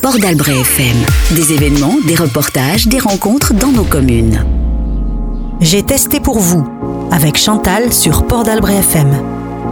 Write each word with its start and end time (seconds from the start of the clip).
Port 0.00 0.18
d'Albret 0.18 0.60
FM. 0.60 0.96
Des 1.36 1.52
événements, 1.52 1.96
des 2.06 2.14
reportages, 2.14 2.86
des 2.88 2.98
rencontres 2.98 3.52
dans 3.52 3.70
nos 3.70 3.84
communes. 3.84 4.44
J'ai 5.60 5.82
testé 5.82 6.18
pour 6.18 6.38
vous 6.38 6.66
avec 7.10 7.36
Chantal 7.36 7.92
sur 7.92 8.26
Port 8.26 8.44
d'Albret 8.44 8.76
FM. 8.76 9.12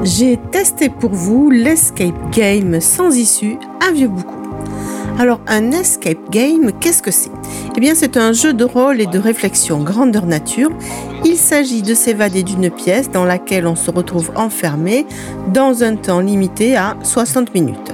J'ai 0.04 0.38
testé 0.52 0.88
pour 0.88 1.10
vous 1.10 1.50
l'escape 1.50 2.30
game 2.32 2.80
sans 2.80 3.16
issue 3.16 3.56
à 3.86 3.92
Vieux-Boucou. 3.92 4.36
Alors, 5.18 5.40
un 5.48 5.72
escape 5.72 6.30
game, 6.30 6.72
qu'est-ce 6.80 7.02
que 7.02 7.10
c'est? 7.10 7.32
Eh 7.76 7.80
bien, 7.80 7.94
c'est 7.94 8.16
un 8.16 8.32
jeu 8.32 8.52
de 8.52 8.64
rôle 8.64 9.00
et 9.00 9.06
de 9.06 9.18
réflexion 9.18 9.82
grandeur 9.82 10.26
nature. 10.26 10.70
Il 11.24 11.36
s'agit 11.36 11.82
de 11.82 11.94
s'évader 11.94 12.42
d'une 12.42 12.70
pièce 12.70 13.10
dans 13.10 13.24
laquelle 13.24 13.66
on 13.66 13.76
se 13.76 13.90
retrouve 13.90 14.30
enfermé 14.36 15.06
dans 15.52 15.82
un 15.82 15.96
temps 15.96 16.20
limité 16.20 16.76
à 16.76 16.96
60 17.02 17.54
minutes. 17.54 17.92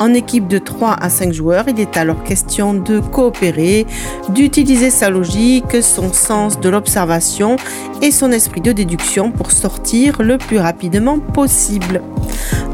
En 0.00 0.12
équipe 0.12 0.48
de 0.48 0.58
3 0.58 0.96
à 1.00 1.08
5 1.08 1.32
joueurs, 1.32 1.64
il 1.68 1.78
est 1.78 1.96
alors 1.96 2.22
question 2.24 2.74
de 2.74 3.00
coopérer, 3.00 3.86
d'utiliser 4.30 4.90
sa 4.90 5.08
logique, 5.08 5.82
son 5.82 6.12
sens 6.12 6.58
de 6.58 6.68
l'observation 6.68 7.56
et 8.02 8.10
son 8.10 8.32
esprit 8.32 8.60
de 8.60 8.72
déduction 8.72 9.30
pour 9.30 9.52
sortir 9.52 10.20
le 10.22 10.38
plus 10.38 10.58
rapidement 10.58 11.18
possible. 11.18 12.02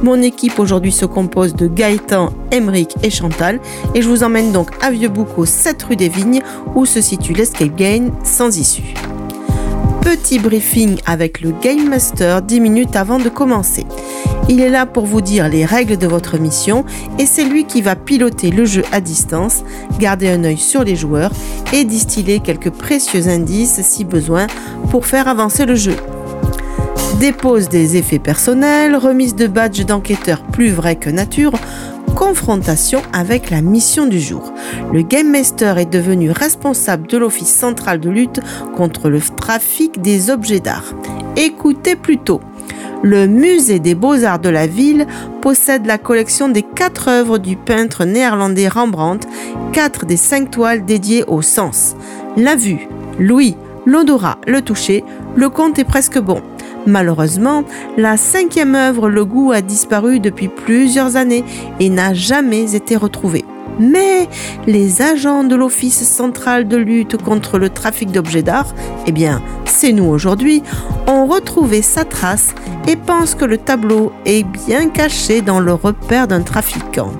Mon 0.02 0.22
équipe 0.22 0.58
aujourd'hui 0.58 0.92
se 0.92 1.04
compose 1.04 1.54
de 1.54 1.66
Gaëtan, 1.66 2.30
Emeric 2.52 2.94
et 3.02 3.10
Chantal 3.10 3.60
et 3.94 4.00
je 4.00 4.08
vous 4.08 4.24
emmène 4.24 4.50
donc 4.50 4.70
à 4.82 4.90
Vieux-Boucau, 4.90 5.44
7 5.44 5.82
rue 5.82 5.96
des 5.96 6.08
Vignes 6.08 6.40
où 6.74 6.86
se 6.86 7.02
situe 7.02 7.34
l'escape 7.34 7.76
game 7.76 8.10
sans 8.24 8.56
issue. 8.58 8.94
Petit 10.00 10.38
briefing 10.38 10.98
avec 11.04 11.42
le 11.42 11.52
Game 11.60 11.90
Master 11.90 12.40
10 12.40 12.60
minutes 12.60 12.96
avant 12.96 13.18
de 13.18 13.28
commencer. 13.28 13.84
Il 14.50 14.60
est 14.60 14.68
là 14.68 14.84
pour 14.84 15.06
vous 15.06 15.20
dire 15.20 15.48
les 15.48 15.64
règles 15.64 15.96
de 15.96 16.08
votre 16.08 16.36
mission 16.36 16.84
et 17.20 17.26
c'est 17.26 17.44
lui 17.44 17.66
qui 17.66 17.82
va 17.82 17.94
piloter 17.94 18.50
le 18.50 18.64
jeu 18.64 18.82
à 18.90 19.00
distance, 19.00 19.62
garder 20.00 20.28
un 20.28 20.42
œil 20.42 20.56
sur 20.56 20.82
les 20.82 20.96
joueurs 20.96 21.30
et 21.72 21.84
distiller 21.84 22.40
quelques 22.40 22.70
précieux 22.70 23.28
indices 23.28 23.80
si 23.82 24.02
besoin 24.02 24.48
pour 24.90 25.06
faire 25.06 25.28
avancer 25.28 25.66
le 25.66 25.76
jeu. 25.76 25.94
Dépose 27.20 27.68
des 27.68 27.96
effets 27.96 28.18
personnels, 28.18 28.96
remise 28.96 29.36
de 29.36 29.46
badges 29.46 29.86
d'enquêteurs 29.86 30.42
plus 30.42 30.72
vrai 30.72 30.96
que 30.96 31.10
nature, 31.10 31.52
confrontation 32.16 33.02
avec 33.12 33.50
la 33.50 33.62
mission 33.62 34.08
du 34.08 34.18
jour. 34.18 34.52
Le 34.92 35.02
Game 35.02 35.30
Master 35.30 35.78
est 35.78 35.92
devenu 35.92 36.32
responsable 36.32 37.06
de 37.06 37.18
l'Office 37.18 37.54
central 37.54 38.00
de 38.00 38.10
lutte 38.10 38.40
contre 38.76 39.10
le 39.10 39.20
trafic 39.20 40.02
des 40.02 40.28
objets 40.28 40.58
d'art. 40.58 40.92
Écoutez 41.36 41.94
plutôt. 41.94 42.40
Le 43.02 43.26
musée 43.26 43.78
des 43.78 43.94
beaux-arts 43.94 44.40
de 44.40 44.50
la 44.50 44.66
ville 44.66 45.06
possède 45.40 45.86
la 45.86 45.96
collection 45.96 46.48
des 46.48 46.62
quatre 46.62 47.08
œuvres 47.08 47.38
du 47.38 47.56
peintre 47.56 48.04
néerlandais 48.04 48.68
Rembrandt, 48.68 49.26
quatre 49.72 50.04
des 50.04 50.18
cinq 50.18 50.50
toiles 50.50 50.84
dédiées 50.84 51.24
au 51.26 51.40
sens. 51.40 51.96
La 52.36 52.56
vue, 52.56 52.88
l'ouïe, 53.18 53.56
l'odorat, 53.86 54.36
le 54.46 54.60
toucher, 54.60 55.02
le 55.34 55.48
compte 55.48 55.78
est 55.78 55.84
presque 55.84 56.18
bon. 56.18 56.42
Malheureusement, 56.86 57.64
la 57.96 58.18
cinquième 58.18 58.74
œuvre, 58.74 59.08
le 59.08 59.24
goût, 59.24 59.52
a 59.52 59.62
disparu 59.62 60.20
depuis 60.20 60.48
plusieurs 60.48 61.16
années 61.16 61.44
et 61.78 61.88
n'a 61.88 62.12
jamais 62.12 62.74
été 62.74 62.96
retrouvé. 62.96 63.44
Mais 63.78 64.28
les 64.66 65.02
agents 65.02 65.44
de 65.44 65.54
l'Office 65.54 66.02
central 66.02 66.68
de 66.68 66.76
lutte 66.76 67.16
contre 67.22 67.58
le 67.58 67.70
trafic 67.70 68.10
d'objets 68.10 68.42
d'art, 68.42 68.74
eh 69.06 69.12
bien, 69.12 69.40
c'est 69.64 69.92
nous 69.92 70.04
aujourd'hui, 70.04 70.62
ont 71.06 71.26
retrouvé 71.26 71.82
sa 71.82 72.04
trace 72.04 72.54
et 72.86 72.96
pensent 72.96 73.34
que 73.34 73.44
le 73.44 73.58
tableau 73.58 74.12
est 74.26 74.42
bien 74.42 74.88
caché 74.88 75.40
dans 75.40 75.60
le 75.60 75.72
repère 75.72 76.28
d'un 76.28 76.42
trafiquant. 76.42 77.12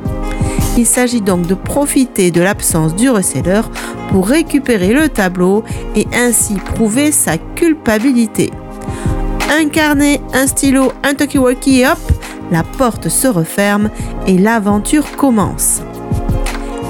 Il 0.77 0.87
s'agit 0.87 1.21
donc 1.21 1.47
de 1.47 1.55
profiter 1.55 2.31
de 2.31 2.41
l'absence 2.41 2.95
du 2.95 3.11
reseller 3.11 3.63
pour 4.11 4.29
récupérer 4.29 4.93
le 4.93 5.09
tableau 5.09 5.65
et 5.97 6.07
ainsi 6.15 6.55
prouver 6.55 7.13
sa 7.13 7.39
culpabilité. 7.39 8.51
Un 9.51 9.69
carnet, 9.69 10.21
un 10.33 10.47
stylo, 10.47 10.93
un 11.03 11.15
talkie-walkie 11.15 11.85
hop, 11.85 11.99
la 12.51 12.63
porte 12.63 13.09
se 13.09 13.29
referme 13.29 13.91
et 14.27 14.39
l'aventure 14.39 15.17
commence. 15.17 15.83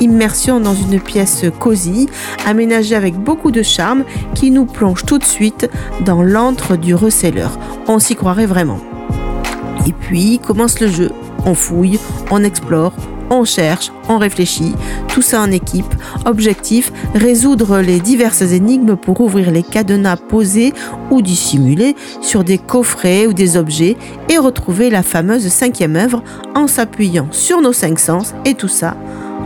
Immersion 0.00 0.60
dans 0.60 0.74
une 0.74 0.98
pièce 0.98 1.44
cosy, 1.58 2.08
aménagée 2.46 2.94
avec 2.94 3.14
beaucoup 3.14 3.50
de 3.50 3.62
charme, 3.62 4.04
qui 4.34 4.50
nous 4.50 4.64
plonge 4.64 5.04
tout 5.04 5.18
de 5.18 5.24
suite 5.24 5.68
dans 6.04 6.22
l'antre 6.22 6.76
du 6.76 6.94
reseller. 6.94 7.48
On 7.86 7.98
s'y 7.98 8.16
croirait 8.16 8.46
vraiment. 8.46 8.80
Et 9.86 9.92
puis 9.92 10.38
commence 10.38 10.80
le 10.80 10.88
jeu. 10.88 11.10
On 11.44 11.54
fouille, 11.54 11.98
on 12.30 12.42
explore, 12.42 12.92
on 13.30 13.44
cherche, 13.44 13.92
on 14.08 14.18
réfléchit, 14.18 14.74
tout 15.08 15.22
ça 15.22 15.40
en 15.40 15.50
équipe. 15.50 15.94
Objectif, 16.26 16.92
résoudre 17.14 17.78
les 17.78 18.00
diverses 18.00 18.42
énigmes 18.42 18.96
pour 18.96 19.20
ouvrir 19.20 19.50
les 19.50 19.62
cadenas 19.62 20.16
posés 20.16 20.74
ou 21.10 21.22
dissimulés 21.22 21.94
sur 22.20 22.42
des 22.42 22.58
coffrets 22.58 23.26
ou 23.26 23.32
des 23.32 23.56
objets 23.56 23.96
et 24.28 24.38
retrouver 24.38 24.90
la 24.90 25.02
fameuse 25.02 25.46
cinquième 25.48 25.96
œuvre 25.96 26.22
en 26.54 26.66
s'appuyant 26.66 27.28
sur 27.30 27.60
nos 27.60 27.72
cinq 27.72 27.98
sens 27.98 28.34
et 28.44 28.54
tout 28.54 28.68
ça 28.68 28.96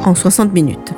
en 0.05 0.15
60 0.15 0.53
minutes. 0.53 0.93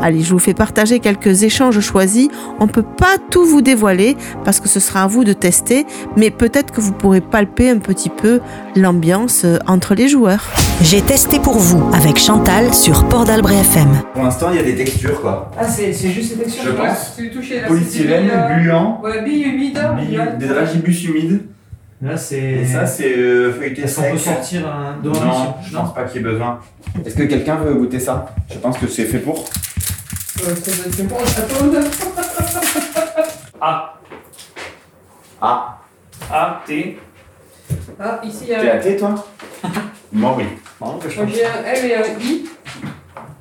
Allez, 0.00 0.22
je 0.22 0.30
vous 0.32 0.38
fais 0.38 0.54
partager 0.54 1.00
quelques 1.00 1.42
échanges 1.42 1.80
choisis. 1.80 2.28
On 2.60 2.66
ne 2.66 2.70
peut 2.70 2.84
pas 2.84 3.16
tout 3.30 3.44
vous 3.44 3.62
dévoiler 3.62 4.16
parce 4.44 4.60
que 4.60 4.68
ce 4.68 4.78
sera 4.78 5.02
à 5.02 5.06
vous 5.08 5.24
de 5.24 5.32
tester, 5.32 5.86
mais 6.16 6.30
peut-être 6.30 6.72
que 6.72 6.80
vous 6.80 6.92
pourrez 6.92 7.20
palper 7.20 7.68
un 7.70 7.78
petit 7.78 8.08
peu 8.10 8.40
l'ambiance 8.76 9.42
euh, 9.44 9.58
entre 9.66 9.94
les 9.96 10.06
joueurs. 10.06 10.44
J'ai 10.82 11.00
testé 11.02 11.40
pour 11.40 11.58
vous 11.58 11.82
avec 11.92 12.16
Chantal 12.16 12.72
sur 12.74 13.08
Port 13.08 13.24
d'Albret 13.24 13.56
FM. 13.56 13.88
Pour 14.14 14.22
l'instant, 14.22 14.48
il 14.52 14.56
y 14.56 14.60
a 14.60 14.62
des 14.62 14.76
textures 14.76 15.20
quoi. 15.20 15.50
Ah, 15.58 15.66
c'est 15.66 15.92
c'est 15.92 16.10
juste 16.10 16.30
ces 16.34 16.38
textures 16.38 16.64
Je 16.64 16.70
pense. 16.70 17.16
Des 17.16 17.24
billes, 18.04 18.30
gluant, 18.60 19.00
euh, 19.04 19.08
Ouais, 19.10 19.22
billes 19.24 19.42
humides. 19.44 19.80
billes- 19.98 20.16
là. 20.16 20.26
des 20.26 20.46
dragibus 20.46 21.04
humides. 21.04 21.40
Là, 22.00 22.16
c'est. 22.16 22.38
Et 22.38 22.64
ça, 22.66 22.86
c'est 22.86 23.16
euh, 23.18 23.52
feuilleté 23.52 23.82
Est-ce 23.82 23.96
qu'on 24.00 24.12
peut 24.12 24.18
sortir 24.18 24.68
un... 24.68 24.96
Non, 25.02 25.12
je 25.68 25.76
pense 25.76 25.92
pas 25.94 26.04
qu'il 26.04 26.22
y 26.22 26.24
ait 26.24 26.28
besoin. 26.28 26.60
Est-ce 27.04 27.16
que 27.16 27.24
quelqu'un 27.24 27.56
veut 27.56 27.74
goûter 27.74 27.98
ça? 27.98 28.26
Je 28.50 28.58
pense 28.58 28.78
que 28.78 28.86
c'est 28.86 29.04
fait 29.06 29.18
pour. 29.18 29.38
Euh, 29.40 30.54
ça 30.54 30.70
doit 30.70 30.86
être 30.86 31.08
pour 31.08 31.20
la 31.20 31.26
château. 31.26 31.74
A. 33.60 33.94
Ah, 35.40 35.78
A, 36.32 36.62
T. 36.66 36.98
Ah, 37.98 38.20
ici 38.22 38.38
il 38.42 38.48
y 38.50 38.54
a. 38.54 38.60
t'es 38.60 38.70
athée 38.70 38.96
toi? 38.96 39.14
Moi 40.12 40.34
oui. 40.38 40.44
Que 41.02 41.10
je 41.10 41.20
pense. 41.20 41.30
J'ai 41.34 41.44
un 41.44 41.64
L 41.64 41.84
et 41.90 41.94
un 41.96 42.20
I. 42.20 42.44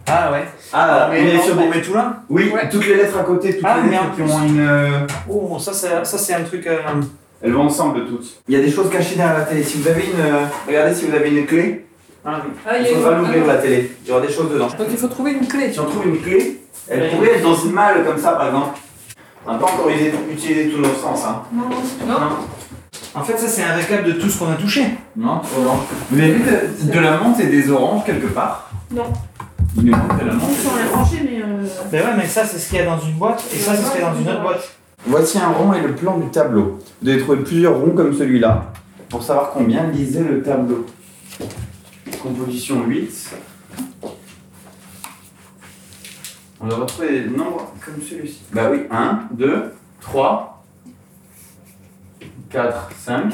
Ah 0.08 0.32
ouais. 0.32 0.46
Ah, 0.74 1.10
on 1.10 1.14
met, 1.14 1.40
sur, 1.42 1.58
on 1.60 1.70
met 1.70 1.82
tout 1.82 1.94
là 1.94 2.24
Oui, 2.30 2.50
Ouais. 2.54 2.68
toutes 2.70 2.88
les 2.88 2.96
lettres 2.96 3.18
à 3.20 3.24
côté, 3.24 3.56
toutes 3.58 3.66
Ah, 3.66 3.78
les 3.78 3.84
mais 3.84 3.92
lettres 3.92 4.16
qui 4.16 4.22
ont 4.24 4.44
une. 4.48 4.60
euh, 4.60 5.00
Oh, 5.30 5.60
ça 5.60 5.74
c'est, 5.74 6.04
ça 6.04 6.18
c'est 6.18 6.34
un 6.34 6.44
truc. 6.44 6.66
euh, 6.66 6.80
Elles 7.42 7.54
vont 7.54 7.64
ensemble 7.66 8.06
toutes. 8.08 8.40
Il 8.48 8.56
y 8.56 8.58
a 8.60 8.64
des 8.64 8.72
choses 8.72 8.90
cachées 8.90 9.16
derrière 9.16 9.38
la 9.38 9.44
télé. 9.46 9.64
Si 9.64 9.78
vous 9.80 9.88
avez 9.88 10.04
une. 10.06 10.20
euh, 10.20 10.46
Regardez 10.68 10.96
si 10.96 11.06
vous 11.06 11.16
avez 11.16 11.30
une 11.30 11.46
clé. 11.46 11.86
Ah 12.26 12.42
oui. 12.44 12.52
Ah, 12.68 12.78
il 12.80 12.88
faudra 12.88 13.12
l'ouvrir 13.20 13.46
la 13.46 13.56
télé. 13.56 13.92
Il 14.04 14.10
y 14.10 14.12
aura 14.12 14.22
des 14.26 14.32
choses 14.34 14.50
dedans. 14.52 14.68
Donc 14.68 14.88
il 14.90 14.98
faut 14.98 15.08
trouver 15.08 15.32
une 15.34 15.48
clé. 15.48 15.72
Si 15.72 15.80
on 15.80 15.86
trouve 15.86 16.08
une 16.08 16.20
clé, 16.20 16.62
elle 16.90 17.10
pourrait 17.12 17.36
être 17.36 17.44
dans 17.44 17.56
une 17.56 17.72
malle 17.72 18.04
comme 18.06 18.18
ça 18.18 18.32
par 18.32 18.48
exemple. 18.48 18.80
On 19.46 19.54
n'a 19.54 19.60
pas 19.60 19.66
encore 19.66 19.88
utilisé, 19.90 20.14
utilisé 20.32 20.70
tous 20.70 20.80
nos 20.80 20.94
sens. 20.94 21.24
Hein. 21.26 21.44
Non. 22.06 22.16
En 23.14 23.24
fait, 23.24 23.38
ça 23.38 23.48
c'est 23.48 23.64
un 23.64 23.74
récap 23.76 24.04
de 24.04 24.14
tout 24.14 24.30
ce 24.30 24.40
qu'on 24.40 24.52
a 24.52 24.56
touché. 24.56 24.84
Non, 25.16 25.40
orange. 25.58 25.80
Vous 26.12 26.20
avez 26.20 26.34
vu 26.34 26.44
de, 26.44 26.92
de 26.94 27.00
la 27.00 27.18
menthe 27.18 27.40
et 27.40 27.46
des 27.48 27.72
oranges 27.72 28.04
quelque 28.06 28.28
part? 28.28 28.70
Non. 28.92 29.04
Une 29.78 29.92
menthe 29.92 30.02
et 30.22 30.26
la 30.26 30.34
menthe. 30.34 30.44
On 30.72 30.76
l'a 30.76 30.86
branché, 30.92 31.18
mais. 31.24 31.42
euh, 31.42 31.66
Ben 31.92 32.02
ouais, 32.04 32.14
mais 32.18 32.26
ça 32.26 32.44
c'est 32.46 32.58
ce 32.60 32.68
qu'il 32.70 32.80
y 32.80 32.82
a 32.82 32.86
dans 32.86 33.00
une 33.00 33.14
boîte 33.14 33.42
et 33.54 33.58
ça 33.58 33.74
c'est 33.76 33.84
ce 33.84 33.92
qu'il 33.92 34.02
y 34.02 34.04
a 34.04 34.10
dans 34.12 34.20
une 34.20 34.28
autre 34.30 34.42
boîte. 34.42 34.70
Voici 35.06 35.38
un 35.38 35.50
rond 35.50 35.74
et 35.74 35.82
le 35.82 35.94
plan 35.96 36.18
du 36.18 36.28
tableau. 36.30 36.80
Vous 37.02 37.08
devez 37.08 37.20
trouver 37.22 37.44
plusieurs 37.44 37.78
ronds 37.80 37.92
comme 37.92 38.14
celui-là 38.14 38.72
pour 39.10 39.24
savoir 39.24 39.52
combien 39.52 39.84
lisait 39.92 40.24
le 40.24 40.42
tableau. 40.42 40.86
Composition 42.22 42.84
8. 42.86 43.36
On 46.60 46.68
doit 46.68 46.78
retrouver 46.80 47.22
des 47.22 47.30
nombres 47.30 47.72
comme 47.86 48.02
celui-ci. 48.02 48.42
Bah 48.52 48.70
oui, 48.72 48.80
1, 48.90 49.20
2, 49.32 49.74
3, 50.02 50.64
4, 52.50 52.90
5. 52.98 53.34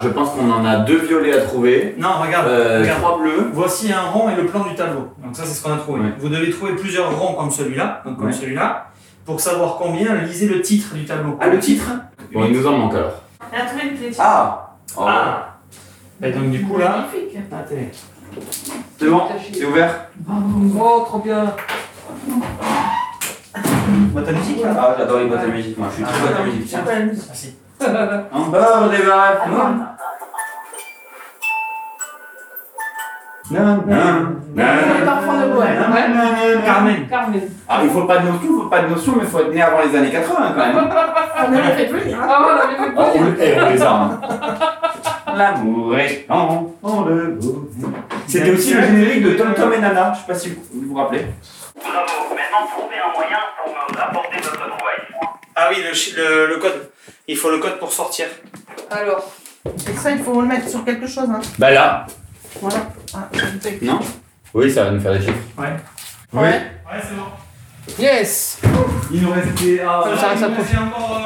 Je 0.00 0.08
pense 0.08 0.30
qu'on 0.30 0.50
en 0.50 0.64
a 0.64 0.76
deux 0.80 0.98
violets 0.98 1.32
à 1.32 1.40
trouver. 1.42 1.96
Non, 1.98 2.10
regarde, 2.20 2.48
Euh, 2.48 2.80
regarde. 2.80 3.00
trois 3.00 3.18
bleus. 3.18 3.50
Voici 3.52 3.92
un 3.92 4.02
rond 4.02 4.28
et 4.30 4.36
le 4.36 4.46
plan 4.46 4.64
du 4.64 4.74
tableau. 4.74 5.08
Donc 5.22 5.34
ça 5.34 5.44
c'est 5.44 5.54
ce 5.54 5.62
qu'on 5.62 5.72
a 5.72 5.76
trouvé. 5.78 6.00
Ouais. 6.00 6.12
Vous 6.18 6.28
devez 6.28 6.50
trouver 6.50 6.74
plusieurs 6.76 7.18
ronds 7.18 7.34
comme 7.34 7.50
celui-là, 7.50 8.02
donc 8.04 8.16
comme 8.18 8.26
Ouais. 8.26 8.32
celui-là, 8.32 8.90
pour 9.24 9.40
savoir 9.40 9.76
combien 9.76 10.14
lisez 10.16 10.48
le 10.48 10.60
titre 10.60 10.94
du 10.94 11.04
tableau. 11.04 11.36
Ah, 11.40 11.48
le 11.48 11.58
titre 11.58 11.84
Bon, 12.32 12.44
il 12.44 12.52
nous 12.52 12.66
en 12.66 12.76
manque 12.76 12.94
alors. 12.94 13.22
Elle 13.52 13.60
a 13.60 13.64
trouvé 13.66 13.88
une 13.88 13.96
clé. 13.96 14.10
Ah 14.18 14.60
Oh. 14.96 15.04
Ah 15.08 15.56
Et 16.22 16.30
donc 16.30 16.50
du 16.50 16.62
coup 16.64 16.76
là, 16.78 17.06
Magnifique. 17.12 17.36
télé. 17.68 17.90
C'est 18.98 19.08
bon 19.08 19.22
C'est 19.52 19.64
ouvert 19.64 20.06
Oh, 20.78 21.02
trop 21.06 21.18
bien. 21.18 21.52
Boîte 24.12 24.28
à 24.28 24.32
musique 24.32 24.62
là 24.62 24.74
Ah, 24.78 24.94
j'adore 24.98 25.18
les 25.20 25.26
boîtes 25.26 25.42
à 25.42 25.46
musique, 25.46 25.76
moi. 25.78 25.88
Je 25.90 25.94
suis 25.96 26.04
très 26.04 26.20
boîte 26.20 26.40
à 26.40 26.44
musique. 26.44 26.66
Tiens. 26.66 26.84
Merci. 26.86 27.54
En 28.32 28.40
bord 28.48 28.88
des 28.90 29.02
barres. 29.04 29.93
Carmen. 36.64 37.06
Carmen. 37.08 37.42
Ah, 37.68 37.80
il 37.84 37.90
faut 37.90 38.04
pas 38.04 38.18
de 38.18 38.28
notion, 38.28 38.48
faut 38.62 38.68
pas 38.68 38.82
de 38.82 38.88
notion, 38.88 39.12
mais 39.20 39.26
faut 39.26 39.40
être 39.40 39.52
né 39.52 39.62
avant 39.62 39.80
les 39.82 39.96
années 39.98 40.10
80 40.10 40.52
quand 40.56 40.66
même. 40.66 40.76
On 41.46 41.52
avait 41.52 41.72
fait 41.76 41.86
plus. 41.86 42.12
hein. 42.12 42.18
Ah, 42.22 42.38
Oh, 42.96 43.02
on 43.16 43.22
le 43.24 43.36
eh, 43.42 43.60
on 43.60 43.70
les 43.70 43.82
a. 43.82 43.90
hein. 43.90 44.20
L'amour 45.36 45.98
est 45.98 46.26
en 46.30 46.72
en 46.82 47.04
le 47.04 47.26
beau. 47.32 47.68
C'était 48.26 48.50
aussi 48.50 48.74
le 48.74 48.82
générique 48.82 49.22
de 49.24 49.30
Tom 49.32 49.52
Tom 49.54 49.72
et 49.72 49.78
Nana, 49.78 50.12
je 50.14 50.20
sais 50.20 50.26
pas 50.26 50.34
si 50.34 50.50
vous 50.50 50.62
vous, 50.72 50.88
vous 50.88 50.94
rappelez. 50.94 51.26
Bravo. 51.76 51.96
Maintenant, 52.30 52.66
trouvez 52.70 52.94
un 52.96 53.12
moyen 53.12 53.38
pour 53.62 53.72
me 53.72 53.98
rapporter 54.00 54.36
votre 54.36 54.52
trouvaille. 54.56 55.02
Ah 55.56 55.68
oui, 55.70 55.76
le, 55.82 55.90
le, 56.22 56.46
le 56.54 56.56
code. 56.60 56.88
Il 57.26 57.36
faut 57.36 57.50
le 57.50 57.58
code 57.58 57.78
pour 57.78 57.92
sortir. 57.92 58.26
Alors, 58.90 59.24
Et 59.66 59.96
ça, 59.96 60.10
il 60.12 60.18
faut 60.22 60.40
le 60.40 60.46
mettre 60.46 60.68
sur 60.68 60.84
quelque 60.84 61.06
chose. 61.08 61.28
Hein. 61.30 61.40
Bah 61.58 61.70
là, 61.72 62.06
Voilà. 62.60 62.92
Ah, 63.14 63.28
non 63.82 64.00
Oui, 64.54 64.70
ça 64.72 64.84
va 64.84 64.90
nous 64.92 65.00
faire 65.00 65.12
des 65.12 65.20
chiffres. 65.20 65.32
Ouais. 65.58 65.68
Oui. 66.32 66.40
Ouais, 66.40 67.00
c'est 67.02 67.14
bon. 67.16 68.02
yes 68.02 68.58
Il 69.12 69.22
nous 69.22 69.30
restait. 69.30 69.80
Ah, 69.86 70.02
Ça 70.18 70.32
il 70.34 70.40
nous 70.40 70.56
restait 70.56 70.78
encore. 70.78 71.20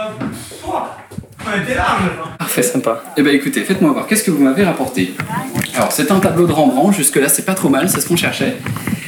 euh, 1.47 1.75
large. 1.75 2.03
Parfait, 2.39 2.63
sympa. 2.63 3.03
Eh 3.17 3.23
ben 3.23 3.35
écoutez, 3.35 3.63
faites-moi 3.63 3.93
voir, 3.93 4.07
qu'est-ce 4.07 4.23
que 4.25 4.31
vous 4.31 4.43
m'avez 4.43 4.65
rapporté? 4.65 5.15
Alors, 5.75 5.93
c'est 5.93 6.11
un 6.11 6.21
tableau 6.21 6.47
de 6.47 6.53
Rembrandt, 6.53 6.97
jusque-là 6.97 7.29
c'est 7.29 7.45
pas 7.45 7.55
trop 7.55 7.69
mal, 7.69 7.89
c'est 7.89 8.01
ce 8.01 8.07
qu'on 8.09 8.17
cherchait. 8.17 8.57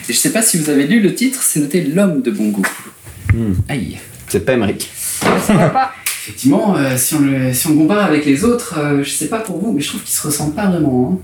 Et 0.09 0.13
je 0.13 0.19
sais 0.19 0.33
pas 0.33 0.43
si 0.43 0.59
vous 0.59 0.71
avez 0.71 0.87
lu 0.87 1.01
le 1.01 1.15
titre, 1.15 1.41
c'est 1.43 1.61
noté 1.61 1.83
L'homme 1.83 2.23
de 2.23 2.31
bon 2.31 2.49
goût. 2.49 2.67
Hmm. 3.35 3.55
Aïe. 3.69 3.99
C'est 4.29 4.45
pas 4.45 4.53
Emmerich. 4.53 4.89
Ça 4.95 5.55
va 5.55 5.69
pas. 5.71 5.93
Effectivement, 6.23 6.77
euh, 6.77 6.97
si, 6.97 7.15
on 7.15 7.21
le, 7.21 7.53
si 7.53 7.67
on 7.67 7.77
compare 7.77 8.05
avec 8.05 8.25
les 8.25 8.45
autres, 8.45 8.79
euh, 8.79 9.03
je 9.03 9.11
sais 9.11 9.29
pas 9.29 9.39
pour 9.41 9.59
vous, 9.59 9.73
mais 9.73 9.81
je 9.81 9.89
trouve 9.89 10.03
qu'ils 10.03 10.15
se 10.15 10.27
ressemblent 10.27 10.55
pas 10.55 10.67
vraiment. 10.67 11.13
hein. 11.15 11.19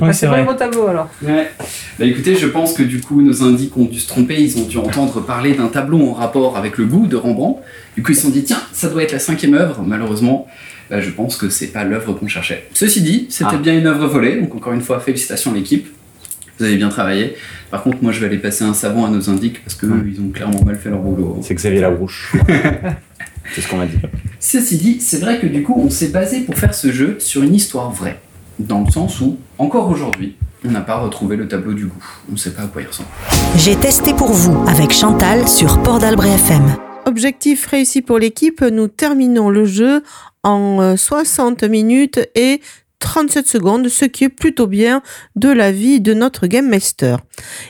Ouais, 0.00 0.12
c'est 0.12 0.26
pas 0.26 0.38
le 0.40 0.44
bon 0.46 0.54
tableau 0.56 0.86
alors. 0.86 1.08
Ouais. 1.22 1.50
Bah 1.98 2.04
écoutez, 2.04 2.36
je 2.36 2.46
pense 2.46 2.72
que 2.74 2.82
du 2.82 3.00
coup, 3.00 3.22
nos 3.22 3.42
indiques 3.42 3.76
ont 3.76 3.84
dû 3.84 3.98
se 4.00 4.08
tromper, 4.08 4.40
ils 4.40 4.58
ont 4.58 4.66
dû 4.66 4.78
entendre 4.78 5.20
parler 5.20 5.54
d'un 5.54 5.68
tableau 5.68 6.00
en 6.08 6.12
rapport 6.12 6.56
avec 6.56 6.78
le 6.78 6.84
goût 6.86 7.06
de 7.06 7.16
Rembrandt. 7.16 7.60
Du 7.96 8.02
coup, 8.02 8.12
ils 8.12 8.16
se 8.16 8.22
sont 8.22 8.30
dit, 8.30 8.44
tiens, 8.44 8.60
ça 8.72 8.88
doit 8.88 9.02
être 9.02 9.12
la 9.12 9.18
cinquième 9.18 9.54
œuvre. 9.54 9.82
Malheureusement, 9.86 10.46
bah, 10.90 11.00
je 11.00 11.10
pense 11.10 11.36
que 11.36 11.48
c'est 11.48 11.68
pas 11.68 11.84
l'œuvre 11.84 12.12
qu'on 12.14 12.28
cherchait. 12.28 12.64
Ceci 12.74 13.00
dit, 13.02 13.26
c'était 13.30 13.50
Ah. 13.54 13.58
bien 13.58 13.76
une 13.78 13.86
œuvre 13.86 14.06
volée, 14.06 14.40
donc 14.40 14.54
encore 14.54 14.72
une 14.72 14.82
fois, 14.82 15.00
félicitations 15.00 15.52
à 15.52 15.54
l'équipe. 15.54 15.86
Vous 16.58 16.64
avez 16.66 16.76
bien 16.76 16.90
travaillé. 16.90 17.34
Par 17.70 17.82
contre, 17.82 17.98
moi, 18.02 18.12
je 18.12 18.20
vais 18.20 18.26
aller 18.26 18.38
passer 18.38 18.62
un 18.64 18.74
savon 18.74 19.04
à 19.06 19.10
nos 19.10 19.30
indiques 19.30 19.64
parce 19.64 19.74
que 19.74 19.86
eux, 19.86 20.04
ils 20.06 20.20
ont 20.20 20.28
clairement 20.28 20.62
mal 20.64 20.76
fait 20.76 20.90
leur 20.90 21.00
boulot. 21.00 21.38
C'est 21.42 21.54
Xavier 21.54 21.80
Labrouche. 21.80 22.32
c'est 23.54 23.62
ce 23.62 23.68
qu'on 23.68 23.78
m'a 23.78 23.86
dit. 23.86 23.96
Ceci 24.38 24.76
dit, 24.76 25.00
c'est 25.00 25.18
vrai 25.20 25.38
que 25.40 25.46
du 25.46 25.62
coup, 25.62 25.74
on 25.82 25.88
s'est 25.90 26.08
basé 26.08 26.40
pour 26.40 26.54
faire 26.56 26.74
ce 26.74 26.92
jeu 26.92 27.16
sur 27.18 27.42
une 27.42 27.54
histoire 27.54 27.90
vraie. 27.90 28.18
Dans 28.68 28.84
le 28.84 28.90
sens 28.90 29.20
où, 29.20 29.38
encore 29.58 29.88
aujourd'hui, 29.90 30.36
on 30.64 30.70
n'a 30.70 30.82
pas 30.82 30.98
retrouvé 30.98 31.36
le 31.36 31.48
tableau 31.48 31.72
du 31.72 31.86
goût. 31.86 32.04
On 32.28 32.32
ne 32.32 32.36
sait 32.36 32.52
pas 32.52 32.62
à 32.62 32.66
quoi 32.66 32.82
il 32.82 32.86
ressemble. 32.86 33.08
J'ai 33.56 33.74
testé 33.74 34.14
pour 34.14 34.30
vous 34.30 34.56
avec 34.68 34.92
Chantal 34.92 35.48
sur 35.48 35.82
Port 35.82 35.98
d'Albret 35.98 36.30
FM. 36.34 36.76
Objectif 37.06 37.66
réussi 37.66 38.02
pour 38.02 38.18
l'équipe, 38.18 38.62
nous 38.62 38.86
terminons 38.86 39.50
le 39.50 39.64
jeu 39.64 40.02
en 40.44 40.80
euh, 40.80 40.96
60 40.96 41.64
minutes 41.64 42.20
et 42.36 42.60
37 43.02 43.48
secondes, 43.48 43.88
ce 43.88 44.04
qui 44.04 44.24
est 44.24 44.28
plutôt 44.28 44.68
bien 44.68 45.02
de 45.36 45.48
la 45.48 45.72
vie 45.72 46.00
de 46.00 46.14
notre 46.14 46.46
Game 46.46 46.68
Master. 46.68 47.18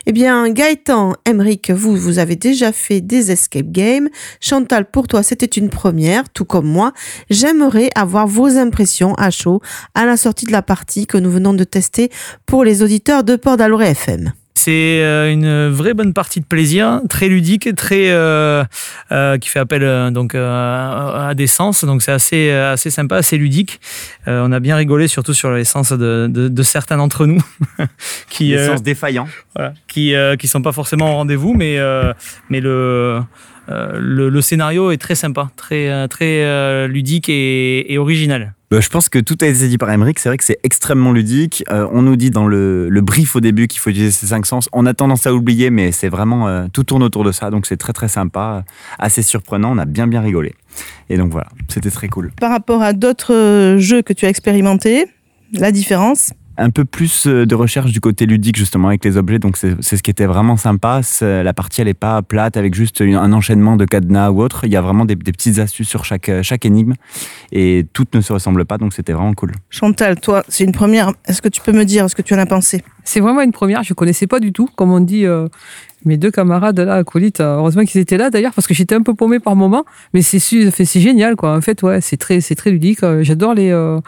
Eh 0.06 0.12
bien, 0.12 0.50
Gaëtan, 0.50 1.14
Emric, 1.26 1.70
vous, 1.70 1.96
vous 1.96 2.19
avez 2.19 2.37
déjà 2.37 2.70
fait 2.70 3.00
des 3.00 3.32
escape 3.32 3.73
games. 3.73 4.11
Chantal, 4.40 4.90
pour 4.90 5.08
toi, 5.08 5.23
c'était 5.23 5.46
une 5.46 5.70
première, 5.70 6.29
tout 6.29 6.44
comme 6.44 6.67
moi. 6.67 6.93
J'aimerais 7.31 7.90
avoir 7.94 8.26
vos 8.26 8.58
impressions 8.58 9.14
à 9.14 9.31
chaud 9.31 9.61
à 9.94 10.05
la 10.05 10.17
sortie 10.17 10.44
de 10.44 10.52
la 10.52 10.62
partie 10.62 11.06
que 11.06 11.19
nous 11.19 11.31
venons 11.31 11.55
de 11.55 11.64
tester 11.64 12.11
pour 12.44 12.62
les 12.62 12.82
auditeurs 12.82 13.25
de 13.25 13.37
Port 13.37 13.56
d'Albret 13.56 13.93
FM. 13.93 14.32
C'est 14.54 15.02
euh, 15.02 15.32
une 15.32 15.69
vraie 15.70 15.94
bonne 15.94 16.12
partie 16.12 16.40
de 16.40 16.44
plaisir, 16.44 17.00
très 17.08 17.28
ludique, 17.28 17.75
très 17.75 18.10
euh, 18.10 18.62
euh, 19.10 19.38
qui 19.38 19.49
fait 19.49 19.58
appel 19.58 19.82
euh, 19.82 20.10
donc 20.10 20.34
euh, 20.34 21.28
à 21.28 21.34
des 21.34 21.46
sens. 21.46 21.84
Donc 21.84 22.02
c'est 22.02 22.12
assez 22.12 22.50
euh, 22.50 22.72
assez 22.72 22.90
sympa, 22.90 23.16
assez 23.16 23.38
ludique. 23.38 23.81
Euh, 24.28 24.44
on 24.46 24.52
a 24.52 24.60
bien 24.60 24.76
rigolé, 24.76 25.08
surtout 25.08 25.32
sur 25.34 25.50
les 25.52 25.64
sens 25.64 25.93
de, 25.93 26.28
de, 26.31 26.49
de 26.49 26.62
certains 26.62 26.99
d'entre 26.99 27.26
nous 27.26 27.43
qui 28.28 28.54
euh, 28.54 28.76
défaillant. 28.76 29.26
voilà, 29.56 29.72
qui 29.88 30.14
euh, 30.14 30.37
qui 30.37 30.49
sont 30.49 30.62
pas 30.62 30.72
forcément 30.72 31.12
au 31.12 31.16
rendez-vous, 31.16 31.55
mais 31.55 31.78
euh, 31.78 32.12
mais 32.50 32.60
le 32.60 33.20
euh, 33.70 33.93
le, 33.98 34.28
le 34.28 34.40
scénario 34.43 34.90
est 34.90 34.98
très 34.98 35.14
sympa, 35.14 35.50
très 35.56 36.08
très 36.08 36.44
euh, 36.44 36.87
ludique 36.88 37.28
et, 37.28 37.93
et 37.93 37.98
original. 37.98 38.55
Bah, 38.72 38.80
je 38.80 38.88
pense 38.88 39.10
que 39.10 39.19
tout 39.19 39.36
a 39.42 39.46
été 39.48 39.69
dit 39.69 39.76
par 39.76 39.90
Emmerich. 39.90 40.19
C'est 40.19 40.30
vrai 40.30 40.38
que 40.38 40.44
c'est 40.44 40.58
extrêmement 40.62 41.12
ludique. 41.12 41.62
Euh, 41.70 41.86
on 41.92 42.00
nous 42.00 42.16
dit 42.16 42.30
dans 42.30 42.46
le, 42.46 42.88
brief 43.02 43.36
au 43.36 43.40
début 43.40 43.69
qu'il 43.69 43.80
faut 43.80 43.90
utiliser 43.90 44.10
ces 44.10 44.28
cinq 44.28 44.46
sens. 44.46 44.70
On 44.72 44.86
a 44.86 44.94
tendance 44.94 45.26
à 45.26 45.34
oublier, 45.34 45.69
mais 45.69 45.92
c'est 45.92 46.08
vraiment 46.08 46.48
euh, 46.48 46.64
tout 46.72 46.82
tourne 46.82 47.02
autour 47.02 47.22
de 47.22 47.32
ça. 47.32 47.50
Donc 47.50 47.66
c'est 47.66 47.76
très 47.76 47.92
très 47.92 48.08
sympa, 48.08 48.64
euh, 48.66 48.72
assez 48.98 49.20
surprenant. 49.20 49.72
On 49.72 49.78
a 49.78 49.84
bien 49.84 50.06
bien 50.06 50.22
rigolé. 50.22 50.54
Et 51.10 51.19
donc 51.19 51.32
voilà, 51.32 51.48
c'était 51.69 51.90
très 51.90 52.08
cool. 52.08 52.32
Par 52.40 52.50
rapport 52.50 52.80
à 52.80 52.94
d'autres 52.94 53.76
jeux 53.78 54.00
que 54.00 54.14
tu 54.14 54.24
as 54.24 54.30
expérimentés, 54.30 55.04
la 55.52 55.70
différence 55.70 56.32
Un 56.58 56.70
peu 56.70 56.84
plus 56.84 57.26
euh, 57.26 57.46
de 57.46 57.54
recherche 57.54 57.93
du 57.93 58.00
côté 58.00 58.26
ludique 58.26 58.56
justement 58.56 58.88
avec 58.88 59.04
les 59.04 59.16
objets. 59.16 59.38
Donc 59.38 59.56
c'est 59.56 59.81
ce 59.96 60.02
qui 60.02 60.10
était 60.10 60.26
vraiment 60.26 60.56
sympa. 60.56 61.00
La 61.22 61.52
partie 61.54 61.81
elle 61.81 61.88
est 61.88 61.94
pas 61.94 62.20
plate 62.22 62.56
avec 62.56 62.75
juste 62.75 63.00
une- 63.00 63.14
un 63.16 63.32
enchaînement 63.32 63.76
de 63.76 63.84
cadenas 63.84 64.31
ou 64.31 64.43
autre. 64.43 64.64
Il 64.64 64.72
y 64.72 64.76
a 64.76 64.82
vraiment 64.82 65.04
des, 65.04 65.14
des 65.16 65.32
petites 65.32 65.58
astuces 65.58 65.88
sur 65.88 66.04
chaque 66.04 66.28
euh, 66.28 66.43
chaque 66.43 66.64
énigme 66.66 66.93
et 67.52 67.87
toutes 67.93 68.14
ne 68.14 68.20
se 68.20 68.32
ressemblent 68.32 68.64
pas. 68.66 68.76
Donc 68.78 68.93
c'était 68.93 69.12
vraiment 69.14 69.32
cool. 69.34 69.52
Chantal, 69.70 70.20
toi, 70.20 70.44
c'est 70.49 70.64
une 70.64 70.72
première. 70.72 71.12
Est-ce 71.26 71.40
que 71.40 71.49
tu 71.49 71.60
peux 71.62 71.72
me 71.72 71.84
dire 71.84 72.08
ce 72.10 72.14
que 72.14 72.22
tu 72.22 72.34
en 72.34 72.38
as 72.38 72.46
pensé? 72.46 72.82
C'est 73.05 73.20
vraiment 73.20 73.40
une 73.43 73.52
première, 73.52 73.82
je 73.82 73.94
connaissais 73.94 74.26
pas 74.26 74.38
du 74.38 74.52
tout. 74.52 74.69
Comme 74.76 74.93
on 74.93 75.00
dit, 75.00 75.25
euh, 75.26 75.48
mes 76.05 76.16
deux 76.16 76.31
camarades 76.31 76.78
là, 76.78 76.94
acolytes, 76.96 77.40
heureusement 77.40 77.84
qu'ils 77.84 78.00
étaient 78.00 78.16
là 78.19 78.31
d'ailleurs, 78.31 78.52
parce 78.55 78.66
que 78.69 78.75
j'étais 78.75 78.94
un 78.94 79.02
peu 79.02 79.14
paumé 79.14 79.40
par 79.40 79.56
moment. 79.56 79.84
Mais 80.14 80.22
c'est 80.22 80.38
c'est 80.38 81.00
génial, 81.00 81.34
quoi. 81.34 81.56
En 81.56 81.60
fait, 81.60 81.82
ouais, 81.82 82.00
c'est 82.00 82.16
très, 82.16 82.40
c'est 82.40 82.55
très 82.55 82.70
ludique. 82.70 83.00
J'adore 83.22 83.55
les, 83.55 83.70
euh, 83.70 83.98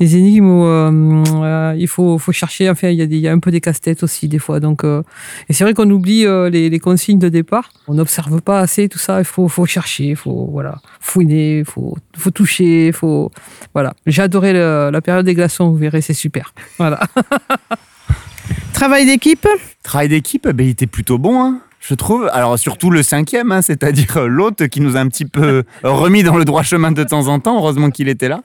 les 0.00 0.16
énigmes 0.16 0.48
où 0.48 0.64
euh, 0.64 1.24
euh, 1.42 1.74
il 1.78 1.88
faut, 1.88 2.18
faut 2.18 2.32
chercher. 2.32 2.68
Enfin, 2.70 2.88
il 2.88 2.96
y, 2.96 3.02
a 3.02 3.06
des- 3.06 3.16
il 3.16 3.22
y 3.22 3.28
a 3.28 3.32
un 3.32 3.38
peu 3.38 3.50
des 3.50 3.60
casse-têtes 3.60 4.02
aussi, 4.02 4.28
des 4.28 4.38
fois. 4.38 4.60
Donc, 4.60 4.84
euh, 4.84 5.02
et 5.48 5.52
c'est 5.52 5.64
vrai 5.64 5.74
qu'on 5.74 5.90
oublie 5.90 6.24
euh, 6.26 6.48
les, 6.50 6.70
les 6.70 6.78
consignes 6.78 7.18
de 7.18 7.28
départ. 7.28 7.70
On 7.88 7.94
n'observe 7.94 8.40
pas 8.40 8.60
assez 8.60 8.88
tout 8.88 8.98
ça. 8.98 9.18
Il 9.20 9.24
faut, 9.24 9.48
faut 9.48 9.66
chercher, 9.66 10.04
il 10.10 10.16
faut 10.16 10.48
voilà, 10.52 10.78
fouiner, 11.00 11.58
il 11.60 11.64
faut, 11.64 11.96
faut 12.16 12.30
toucher, 12.30 12.88
il 12.88 12.92
faut. 12.92 13.30
Voilà. 13.74 13.94
J'ai 14.06 14.22
adoré 14.22 14.52
le- 14.52 14.90
la 14.92 15.00
période 15.00 15.24
des 15.26 15.34
glaçons, 15.34 15.68
vous 15.70 15.76
verrez, 15.76 16.00
c'est 16.00 16.14
super. 16.14 16.52
Voilà. 16.78 17.00
Travail 18.72 19.06
d'équipe? 19.06 19.46
Travail 19.82 20.08
d'équipe, 20.08 20.46
ben, 20.48 20.64
il 20.66 20.70
était 20.70 20.86
plutôt 20.86 21.18
bon, 21.18 21.42
hein, 21.42 21.60
je 21.80 21.94
trouve. 21.94 22.28
Alors 22.32 22.58
surtout 22.58 22.90
le 22.90 23.02
cinquième, 23.02 23.52
hein, 23.52 23.62
c'est-à-dire 23.62 24.16
euh, 24.16 24.26
l'autre 24.26 24.66
qui 24.66 24.80
nous 24.80 24.96
a 24.96 25.00
un 25.00 25.08
petit 25.08 25.24
peu 25.24 25.64
remis 25.82 26.22
dans 26.22 26.36
le 26.36 26.44
droit 26.44 26.62
chemin 26.62 26.92
de 26.92 27.04
temps 27.04 27.28
en 27.28 27.40
temps. 27.40 27.58
Heureusement 27.58 27.90
qu'il 27.90 28.08
était 28.08 28.28
là. 28.28 28.40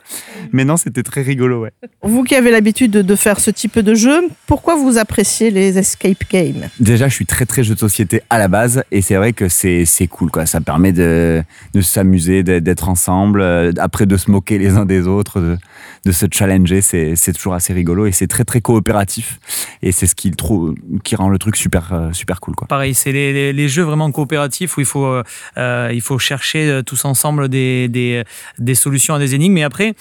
Mais 0.52 0.66
non, 0.66 0.78
c'était 0.78 1.04
très 1.04 1.22
rigolo, 1.22 1.62
ouais. 1.62 1.72
Vous 2.02 2.24
qui 2.24 2.36
avez 2.36 2.52
l'habitude 2.52 2.92
de, 2.92 3.16
faire 3.16 3.40
ce 3.40 3.52
type 3.52 3.80
de 3.80 3.94
jeu, 3.94 4.22
pourquoi 4.48 4.76
vous 4.76 4.98
appréciez 4.98 5.52
les 5.52 5.78
escape 5.78 6.24
games? 6.30 6.70
Déjà, 6.80 7.08
je 7.08 7.14
suis 7.14 7.26
très 7.26 7.46
très 7.46 7.64
jeu 7.64 7.76
de 7.76 7.80
société 7.80 8.22
à 8.30 8.38
la 8.38 8.48
base 8.48 8.84
et 8.92 9.02
c'est 9.02 9.16
vrai 9.16 9.34
que 9.34 9.48
c'est 9.50 9.86
c'est 9.86 10.08
cool, 10.08 10.32
quoi. 10.32 10.46
Ça 10.46 10.62
permet 10.62 10.92
de, 10.92 11.44
de 11.74 11.82
s'amuser, 11.82 12.44
d'être 12.44 12.90
ensemble, 12.90 13.42
euh, 13.42 13.72
après 13.78 14.06
de 14.06 14.18
se 14.18 14.32
moquer 14.32 14.58
les 14.58 14.72
uns 14.78 14.86
des 14.86 15.08
autres, 15.08 15.40
de, 15.40 15.58
de 16.06 16.12
se 16.12 16.26
challenger. 16.32 16.82
C'est 16.82 17.16
c'est 17.16 17.34
toujours 17.34 17.54
assez 17.54 17.74
rigolo 17.74 18.06
et 18.06 18.12
c'est 18.12 18.28
très 18.28 18.44
très 18.44 18.62
coopératif 18.62 19.40
et 19.82 19.92
c'est 19.92 20.08
ce 20.08 20.16
qui, 20.16 20.30
le 20.30 20.36
trou- 20.36 20.76
qui 21.04 21.16
rend 21.16 21.30
le 21.30 21.38
truc 21.40 21.56
super 21.56 21.94
euh, 21.94 22.12
super 22.14 22.40
cool, 22.40 22.56
quoi. 22.56 22.68
Pareil, 22.68 22.94
c'est 22.94 23.12
les, 23.12 23.34
les- 23.34 23.54
les 23.54 23.68
jeux 23.70 23.84
vraiment 23.84 24.12
coopératifs 24.12 24.78
où 24.78 24.82
il 24.82 24.86
faut, 24.86 25.06
euh, 25.06 25.24
euh, 25.58 25.90
il 25.94 26.02
faut 26.02 26.20
chercher 26.20 26.82
tous 26.86 27.06
ensemble 27.06 27.48
des, 27.50 27.88
des, 27.88 28.24
des 28.60 28.76
solutions 28.76 29.14
à 29.16 29.20
des 29.20 29.36
énigmes. 29.36 29.54
Mais 29.54 29.64
après, 29.64 29.94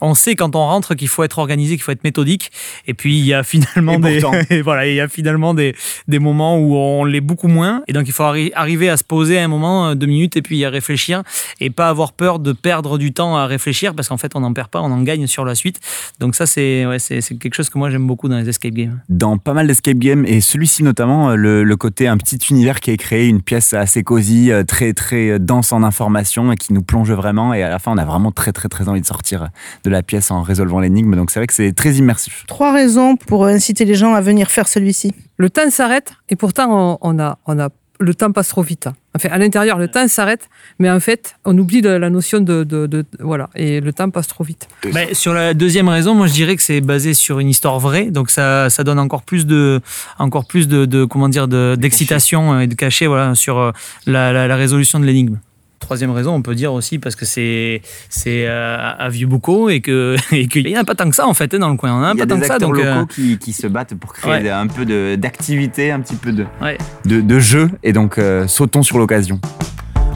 on 0.00 0.14
sait 0.14 0.34
quand 0.34 0.56
on 0.56 0.60
rentre 0.66 0.94
qu'il 0.94 1.08
faut 1.08 1.22
être 1.24 1.38
organisé, 1.38 1.74
qu'il 1.74 1.82
faut 1.82 1.92
être 1.92 2.04
méthodique. 2.04 2.50
Et 2.86 2.94
puis 2.94 3.18
il 3.18 3.24
y 3.24 3.32
a 3.34 3.42
finalement 3.54 3.94
Et 3.94 3.98
des, 4.20 4.22
et 4.50 4.62
voilà, 4.62 4.86
il 4.86 4.94
y 4.94 5.00
a 5.00 5.08
finalement 5.08 5.54
des, 5.54 5.74
des 6.08 6.18
moments 6.18 6.58
où 6.58 6.76
on 6.76 7.04
l'est 7.04 7.20
beaucoup 7.20 7.48
moins. 7.48 7.82
Et 7.88 7.92
donc 7.92 8.06
il 8.08 8.12
faut 8.12 8.24
arri- 8.24 8.52
arriver 8.54 8.88
à 8.88 8.96
se 8.96 9.04
poser 9.04 9.38
un 9.38 9.48
moment, 9.48 9.94
deux 9.94 10.06
minutes, 10.06 10.36
et 10.36 10.42
puis 10.42 10.64
à 10.64 10.70
réfléchir 10.70 11.22
et 11.60 11.70
pas 11.70 11.88
avoir 11.88 12.12
peur 12.12 12.38
de 12.38 12.52
perdre 12.52 12.98
du 12.98 13.12
temps 13.12 13.36
à 13.36 13.46
réfléchir 13.46 13.94
parce 13.94 14.08
qu'en 14.08 14.16
fait 14.16 14.34
on 14.36 14.40
n'en 14.40 14.52
perd 14.52 14.68
pas, 14.68 14.80
on 14.80 14.90
en 14.90 15.02
gagne 15.02 15.26
sur 15.26 15.43
la 15.44 15.54
suite. 15.54 15.80
Donc 16.20 16.34
ça 16.34 16.46
c'est 16.46 16.86
ouais, 16.86 16.98
c'est 16.98 17.20
c'est 17.20 17.36
quelque 17.36 17.54
chose 17.54 17.70
que 17.70 17.78
moi 17.78 17.90
j'aime 17.90 18.06
beaucoup 18.06 18.28
dans 18.28 18.38
les 18.38 18.48
escape 18.48 18.72
games. 18.74 19.00
dans 19.08 19.38
pas 19.38 19.52
mal 19.52 19.66
d'escape 19.66 19.98
games 19.98 20.24
et 20.26 20.40
celui-ci 20.40 20.82
notamment 20.82 21.30
euh, 21.30 21.36
le, 21.36 21.64
le 21.64 21.76
côté 21.76 22.08
un 22.08 22.16
petit 22.16 22.38
univers 22.50 22.80
qui 22.80 22.90
est 22.90 22.96
créé 22.96 23.28
une 23.28 23.42
pièce 23.42 23.74
assez 23.74 24.02
cosy 24.02 24.50
euh, 24.50 24.64
très 24.64 24.92
très 24.92 25.30
euh, 25.30 25.38
dense 25.38 25.72
en 25.72 25.82
informations 25.82 26.52
et 26.52 26.56
qui 26.56 26.72
nous 26.72 26.82
plonge 26.82 27.12
vraiment 27.12 27.54
et 27.54 27.62
à 27.62 27.68
la 27.68 27.78
fin 27.78 27.92
on 27.92 27.98
a 27.98 28.04
vraiment 28.04 28.32
très 28.32 28.52
très 28.52 28.68
très 28.68 28.88
envie 28.88 29.00
de 29.00 29.06
sortir 29.06 29.48
de 29.84 29.90
la 29.90 30.02
pièce 30.02 30.30
en 30.30 30.42
résolvant 30.42 30.80
l'énigme 30.80 31.16
donc 31.16 31.30
c'est 31.30 31.40
vrai 31.40 31.46
que 31.46 31.54
c'est 31.54 31.72
très 31.72 31.94
immersif 31.94 32.44
Trois 32.46 32.72
raisons 32.72 33.16
pour 33.16 33.46
inciter 33.46 33.84
les 33.84 33.94
gens 33.94 34.14
à 34.14 34.20
venir 34.20 34.50
faire 34.50 34.68
celui-ci. 34.68 35.12
Le 35.36 35.50
temps 35.50 35.70
s'arrête 35.70 36.12
et 36.28 36.36
pourtant 36.36 36.68
on, 36.70 36.98
on 37.00 37.18
a, 37.18 37.38
on 37.46 37.58
a 37.58 37.68
le 38.00 38.14
temps 38.14 38.32
passe 38.32 38.48
trop 38.48 38.62
vite. 38.62 38.88
Enfin, 39.14 39.28
à 39.30 39.38
l'intérieur, 39.38 39.78
le 39.78 39.86
temps 39.88 40.06
s'arrête, 40.08 40.48
mais 40.80 40.90
en 40.90 40.98
fait, 40.98 41.36
on 41.44 41.56
oublie 41.56 41.80
de- 41.80 41.88
la 41.88 42.10
notion 42.10 42.40
de, 42.40 42.64
de- 42.64 42.86
de- 42.86 43.04
voilà, 43.20 43.48
et 43.54 43.80
le 43.80 43.92
temps 43.92 44.10
passe 44.10 44.26
trop 44.26 44.42
vite. 44.42 44.66
Ben, 44.92 45.14
sur 45.14 45.32
la 45.32 45.54
deuxième 45.54 45.88
raison, 45.88 46.14
moi 46.14 46.26
je 46.26 46.32
dirais 46.32 46.56
que 46.56 46.62
c'est 46.62 46.80
basé 46.80 47.14
sur 47.14 47.38
une 47.38 47.48
histoire 47.48 47.78
vraie, 47.78 48.06
donc 48.10 48.30
ça, 48.30 48.68
ça 48.70 48.82
donne 48.82 48.98
encore 48.98 49.22
plus 49.22 49.46
de, 49.46 49.80
encore 50.18 50.46
plus 50.46 50.66
de, 50.66 50.84
de- 50.86 51.04
comment 51.04 51.28
dire, 51.28 51.46
de- 51.46 51.76
d'excitation 51.78 52.58
et 52.60 52.66
de 52.66 52.74
cachet, 52.74 53.06
voilà, 53.06 53.34
sur 53.36 53.58
euh, 53.58 53.70
la, 54.06 54.32
la- 54.32 54.48
la 54.48 54.56
résolution 54.56 54.98
de 54.98 55.04
l'énigme. 55.04 55.38
Troisième 55.84 56.12
raison, 56.12 56.32
on 56.34 56.40
peut 56.40 56.54
dire 56.54 56.72
aussi 56.72 56.98
parce 56.98 57.14
que 57.14 57.26
c'est 57.26 57.82
c'est 58.08 58.46
euh, 58.46 58.76
à 58.98 59.08
Vieux-Boucau 59.10 59.68
et 59.68 59.80
que 59.82 60.16
et 60.32 60.48
qu'il 60.48 60.64
n'y 60.64 60.76
en 60.78 60.80
a 60.80 60.84
pas 60.84 60.94
tant 60.94 61.08
que 61.10 61.14
ça 61.14 61.26
en 61.26 61.34
fait 61.34 61.52
hein, 61.52 61.58
dans 61.58 61.68
le 61.68 61.76
coin. 61.76 61.92
On 61.92 61.98
en 61.98 62.02
a 62.04 62.12
Il 62.14 62.16
y 62.16 62.18
pas 62.18 62.24
a 62.24 62.26
tant 62.26 62.34
des 62.36 62.40
que 62.40 62.46
ça, 62.46 62.54
acteurs 62.54 62.70
donc 62.70 62.78
locaux 62.78 62.88
euh, 63.00 63.04
qui, 63.06 63.38
qui 63.38 63.52
se 63.52 63.66
battent 63.66 63.94
pour 63.94 64.14
créer 64.14 64.32
Ouais. 64.32 64.42
des- 64.42 64.48
un 64.48 64.66
peu 64.66 64.86
de- 64.86 65.14
d'activité, 65.16 65.90
un 65.90 66.00
petit 66.00 66.16
peu 66.16 66.32
de, 66.32 66.46
Ouais. 66.62 66.78
de, 67.04 67.20
de 67.20 67.38
jeu. 67.38 67.70
Et 67.82 67.92
donc, 67.92 68.16
euh, 68.16 68.48
sautons 68.48 68.82
sur 68.82 68.98
l'occasion. 68.98 69.38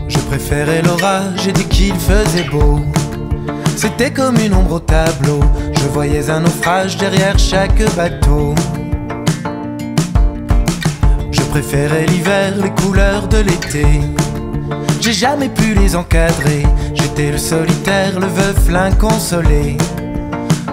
Je 0.08 0.18
préférais 0.20 0.80
l'orage 0.80 1.46
et 1.46 1.52
dès 1.52 1.64
qu'il 1.64 1.92
faisait 1.94 2.44
beau. 2.50 2.80
C'était 3.76 4.10
comme 4.10 4.37
une 4.38 4.54
ombre 4.54 4.72
au 4.76 4.80
tableau. 4.80 5.40
Je 5.78 5.87
voyais 5.88 6.30
un 6.30 6.40
naufrage 6.40 6.96
derrière 6.96 7.38
chaque 7.38 7.82
bateau. 7.94 8.54
Je 11.30 11.42
préférais 11.50 12.06
l'hiver, 12.06 12.54
les 12.62 12.70
couleurs 12.82 13.28
de 13.28 13.38
l'été. 13.38 13.84
J'ai 15.00 15.12
jamais 15.12 15.48
pu 15.48 15.75
les 15.75 15.96
encadrer. 15.96 16.64
J'étais 16.94 17.30
le 17.30 17.38
solitaire, 17.38 18.18
le 18.18 18.26
veuf, 18.26 18.68
l'inconsolé. 18.70 19.76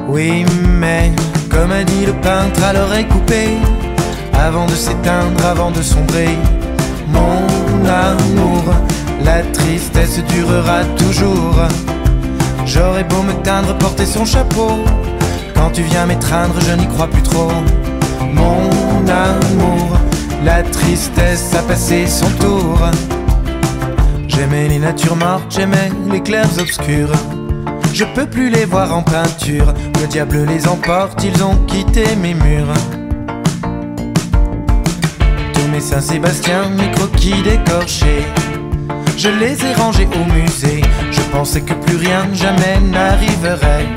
Oui, 0.07 0.45
mais 0.79 1.11
comme 1.49 1.71
a 1.71 1.83
dit 1.83 2.05
le 2.05 2.13
peintre 2.13 2.63
à 2.63 2.73
l'oreille 2.73 3.07
coupée, 3.07 3.57
avant 4.33 4.65
de 4.65 4.75
s'éteindre, 4.75 5.45
avant 5.45 5.71
de 5.71 5.81
sombrer, 5.81 6.37
mon 7.07 7.87
amour, 7.87 8.63
la 9.23 9.41
tristesse 9.41 10.19
durera 10.29 10.83
toujours. 10.97 11.55
J'aurais 12.65 13.03
beau 13.03 13.21
me 13.21 13.33
teindre, 13.43 13.77
porter 13.77 14.05
son 14.05 14.25
chapeau. 14.25 14.83
Quand 15.53 15.71
tu 15.71 15.81
viens 15.83 16.05
m'étreindre, 16.05 16.55
je 16.67 16.73
n'y 16.73 16.87
crois 16.87 17.07
plus 17.07 17.23
trop. 17.23 17.51
Mon 18.33 18.69
amour, 19.07 19.97
la 20.43 20.61
tristesse 20.63 21.53
a 21.55 21.61
passé 21.61 22.05
son 22.07 22.29
tour. 22.39 22.79
J'aimais 24.35 24.67
les 24.67 24.79
natures 24.79 25.15
mortes, 25.15 25.45
j'aimais 25.49 25.89
les 26.11 26.21
clairs 26.21 26.59
obscurs. 26.59 27.11
Je 27.93 28.03
peux 28.03 28.25
plus 28.25 28.49
les 28.49 28.65
voir 28.65 28.93
en 28.93 29.01
peinture. 29.01 29.73
Le 30.01 30.07
diable 30.07 30.43
les 30.45 30.67
emporte, 30.67 31.23
ils 31.23 31.41
ont 31.41 31.55
quitté 31.65 32.03
mes 32.17 32.33
murs. 32.33 32.73
Tous 35.53 35.67
mes 35.71 35.79
Saint-Sébastien, 35.79 36.69
mes 36.77 36.91
croquis 36.91 37.41
décorchés. 37.43 38.25
Je 39.17 39.29
les 39.29 39.63
ai 39.65 39.73
rangés 39.73 40.09
au 40.13 40.33
musée. 40.33 40.81
Je 41.11 41.21
pensais 41.31 41.61
que 41.61 41.73
plus 41.73 41.95
rien 41.95 42.27
jamais 42.33 42.79
n'arriverait. 42.81 43.87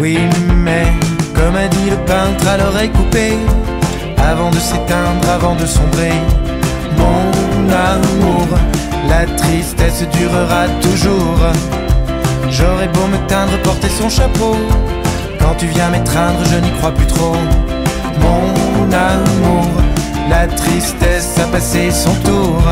Oui, 0.00 0.18
mais 0.64 0.86
comme 1.34 1.56
a 1.56 1.68
dit 1.68 1.90
le 1.90 1.96
peintre 2.06 2.48
à 2.48 2.56
l'oreille 2.56 2.90
coupée, 2.90 3.36
avant 4.16 4.50
de 4.50 4.58
s'éteindre, 4.58 5.28
avant 5.30 5.54
de 5.54 5.66
sombrer, 5.66 6.14
mon 6.96 7.67
la 9.18 9.26
tristesse 9.26 10.06
durera 10.12 10.68
toujours. 10.80 11.40
J'aurais 12.50 12.86
beau 12.88 13.06
me 13.08 13.18
teindre, 13.26 13.58
porter 13.64 13.88
son 13.88 14.08
chapeau. 14.08 14.54
Quand 15.40 15.54
tu 15.58 15.66
viens 15.66 15.88
m'étreindre, 15.90 16.38
je 16.44 16.58
n'y 16.58 16.70
crois 16.78 16.92
plus 16.92 17.06
trop. 17.06 17.36
Mon 18.20 18.92
amour, 18.92 19.66
la 20.30 20.46
tristesse 20.46 21.36
a 21.38 21.46
passé 21.46 21.90
son 21.90 22.14
tour. 22.26 22.62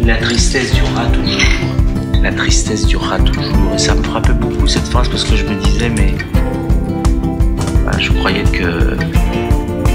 La 0.00 0.16
tristesse 0.16 0.72
durera 0.72 1.04
toujours. 1.12 2.22
La 2.22 2.32
tristesse 2.32 2.86
durera 2.86 3.18
toujours. 3.18 3.74
Et 3.74 3.78
ça 3.78 3.94
me 3.94 4.02
frappait 4.04 4.32
beaucoup 4.32 4.66
cette 4.66 4.88
phrase 4.88 5.08
parce 5.08 5.24
que 5.24 5.36
je 5.36 5.44
me 5.44 5.54
disais, 5.62 5.90
mais. 5.90 6.14
bah, 7.84 7.98
je 7.98 8.10
croyais 8.12 8.44
que 8.44 8.96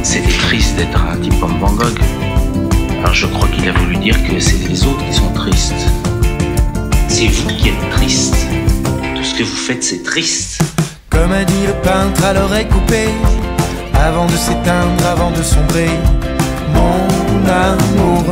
c'était 0.03 0.37
triste 0.45 0.75
d'être 0.77 1.01
un 1.03 1.17
type 1.17 1.39
comme 1.39 1.57
Van 1.59 1.71
Gogh. 1.71 1.99
Alors 3.03 3.15
je 3.15 3.27
crois 3.27 3.50
qu'il 3.50 3.67
a 3.67 3.74
voulu 3.74 3.98
dire 3.98 4.15
que 4.24 4.39
c'est 4.39 4.65
les 4.69 4.86
autres 4.86 5.05
qui 5.05 5.13
sont 5.13 5.29
tristes. 5.33 5.86
C'est 7.10 7.27
vous 7.27 7.48
qui 7.50 7.67
êtes 7.67 7.89
triste. 7.91 8.48
Tout 9.13 9.24
ce 9.24 9.36
que 9.36 9.43
vous 9.43 9.55
faites, 9.55 9.83
c'est 9.83 10.03
triste. 10.03 10.62
Comme 11.10 11.33
a 11.33 11.43
dit 11.43 11.67
le 11.67 11.74
peintre 11.74 12.24
à 12.24 12.31
l'oreille 12.31 12.67
coupée, 12.69 13.10
avant 13.93 14.25
de 14.25 14.31
s'éteindre, 14.31 15.05
avant 15.05 15.31
de 15.31 15.43
sombrer, 15.43 15.89
mon 16.74 17.51
amour, 17.51 18.24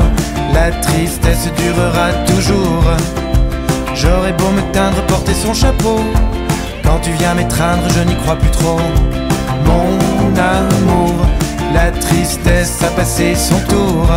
la 0.53 0.71
tristesse 0.71 1.49
durera 1.57 2.13
toujours. 2.25 2.85
J'aurais 3.93 4.33
beau 4.33 4.51
me 4.51 4.61
teindre, 4.71 5.05
porter 5.07 5.33
son 5.33 5.53
chapeau, 5.53 5.99
quand 6.81 6.99
tu 7.01 7.11
viens 7.19 7.33
m'étreindre, 7.33 7.83
je 7.89 8.03
n'y 8.03 8.15
crois 8.15 8.37
plus 8.37 8.51
trop. 8.51 8.79
Mon 9.65 10.33
amour, 10.37 11.13
la 11.73 11.91
tristesse 11.91 12.81
a 12.83 12.87
passé 12.87 13.35
son 13.35 13.59
tour. 13.67 14.07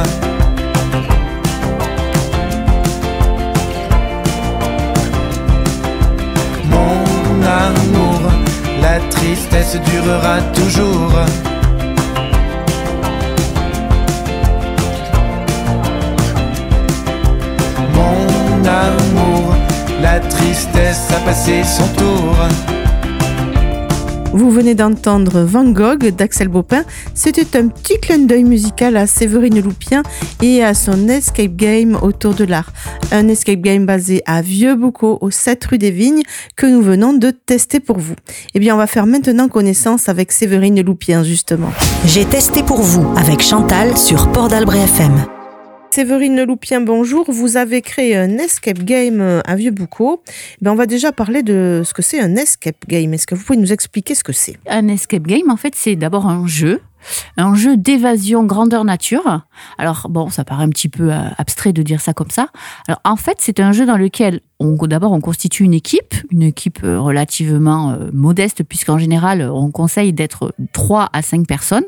La 8.95 9.01
tristesse 9.09 9.77
durera 9.91 10.41
toujours. 10.53 11.13
Mon 17.97 18.65
amour, 18.65 19.55
la 20.01 20.21
tristesse 20.21 21.09
a 21.11 21.21
passé 21.27 21.65
son 21.65 21.89
tour. 21.99 22.84
Vous 24.35 24.51
venez 24.51 24.75
d'entendre 24.75 25.43
Van 25.43 25.63
Gogh 25.65 26.09
d'Axel 26.09 26.49
Baupin. 26.49 26.83
C'était 27.15 27.57
un 27.57 27.69
petit 27.69 28.01
clin 28.01 28.19
d'œil 28.19 28.43
musical 28.43 28.97
à 28.97 29.07
Séverine 29.07 29.61
Loupien 29.61 30.03
et 30.43 30.65
à 30.65 30.75
son 30.75 31.09
escape 31.09 31.55
game 31.55 31.97
autour 32.03 32.35
de 32.35 32.43
l'art. 32.43 32.73
Un 33.13 33.29
escape 33.29 33.61
game 33.61 33.87
basé 33.87 34.23
à 34.27 34.43
Vieux-Boucau, 34.43 35.19
au 35.21 35.31
7 35.31 35.65
rue 35.67 35.79
des 35.79 35.93
Vignes, 35.93 36.23
que 36.57 36.67
nous 36.67 36.83
venons 36.83 37.13
de 37.13 37.31
tester 37.31 37.79
pour 37.79 37.99
vous. 37.99 38.17
Eh 38.55 38.59
bien, 38.59 38.75
on 38.75 38.79
va 38.79 38.89
faire 38.89 39.07
maintenant 39.07 39.49
connaissance 39.49 40.09
avec 40.09 40.33
Séverine 40.33 40.83
Loupien, 40.83 41.23
justement. 41.23 41.71
J'ai 42.05 42.25
testé 42.25 42.65
pour 42.65 42.83
vous 42.83 43.07
avec 43.17 43.41
Chantal 43.41 43.97
sur 43.97 44.33
Port 44.33 44.49
d'Albret 44.49 44.81
FM. 44.81 45.34
Séverine 45.95 46.43
Loupien, 46.43 46.81
bonjour. 46.81 47.31
Vous 47.31 47.57
avez 47.57 47.81
créé 47.81 48.17
un 48.17 48.37
escape 48.39 48.83
game 48.83 49.41
à 49.45 49.55
Vieux-Boucau. 49.55 50.25
Ben, 50.61 50.73
on 50.73 50.75
va 50.75 50.87
déjà 50.87 51.13
parler 51.13 51.45
de 51.45 51.83
ce 51.85 51.95
que 51.95 52.03
c'est 52.03 52.19
un 52.19 52.35
escape 52.35 52.89
game. 52.89 53.15
Est-ce 53.15 53.29
que 53.29 53.37
vous 53.37 53.45
pouvez 53.45 53.61
nous 53.61 53.73
expliquer 53.73 54.17
ce 54.17 54.25
que 54.25 54.33
c'est? 54.33 54.57
Un 54.69 54.89
escape 54.89 55.23
game, 55.23 55.49
en 55.51 55.57
fait, 55.57 55.77
c'est 55.77 55.95
d'abord 55.95 56.27
un 56.27 56.49
jeu, 56.49 56.81
un 57.37 57.55
jeu 57.55 57.77
d'évasion 57.77 58.45
grandeur 58.45 58.85
nature. 58.85 59.43
Alors, 59.79 60.07
bon, 60.09 60.31
ça 60.31 60.45
paraît 60.45 60.65
un 60.65 60.69
petit 60.69 60.89
peu 60.89 61.13
euh, 61.13 61.21
abstrait 61.39 61.73
de 61.73 61.83
dire 61.83 62.01
ça 62.01 62.13
comme 62.13 62.31
ça. 62.31 62.49
Alors, 62.89 63.01
en 63.05 63.17
fait, 63.17 63.37
c'est 63.41 63.61
un 63.61 63.73
jeu 63.73 63.87
dans 63.87 63.97
lequel, 63.97 64.41
d'abord, 64.61 65.13
on 65.13 65.21
constitue 65.21 65.65
une 65.65 65.75
équipe, 65.75 66.15
une 66.31 66.43
équipe 66.43 66.81
euh, 66.85 67.01
relativement 67.01 67.91
euh, 67.91 68.11
modeste, 68.13 68.63
puisqu'en 68.65 68.99
général, 68.99 69.43
on 69.53 69.71
conseille 69.71 70.13
d'être 70.13 70.55
3 70.73 71.11
à 71.13 71.23
5 71.23 71.47
personnes. 71.47 71.85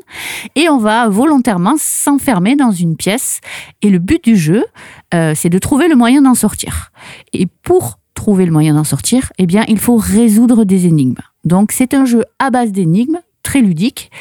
Et 0.55 0.69
on 0.69 0.77
va 0.77 1.07
volontairement 1.09 1.75
s'enfermer 1.77 2.55
dans 2.55 2.71
une 2.71 2.95
pièce. 2.95 3.41
Et 3.81 3.89
le 3.89 3.99
but 3.99 4.23
du 4.23 4.35
jeu, 4.35 4.65
c'est 5.11 5.49
de 5.49 5.57
trouver 5.57 5.87
le 5.87 5.95
moyen 5.95 6.21
d'en 6.21 6.35
sortir. 6.35 6.91
Et 7.33 7.47
pour 7.63 7.99
trouver 8.13 8.45
le 8.45 8.51
moyen 8.51 8.73
d'en 8.73 8.83
sortir, 8.83 9.31
eh 9.37 9.45
bien, 9.45 9.63
il 9.67 9.79
faut 9.79 9.95
résoudre 9.95 10.65
des 10.65 10.85
énigmes. 10.87 11.21
Donc, 11.45 11.71
c'est 11.71 11.93
un 11.93 12.03
jeu 12.03 12.25
à 12.39 12.49
base 12.49 12.71
d'énigmes 12.71 13.19
très 13.47 13.61
ludique 13.61 14.11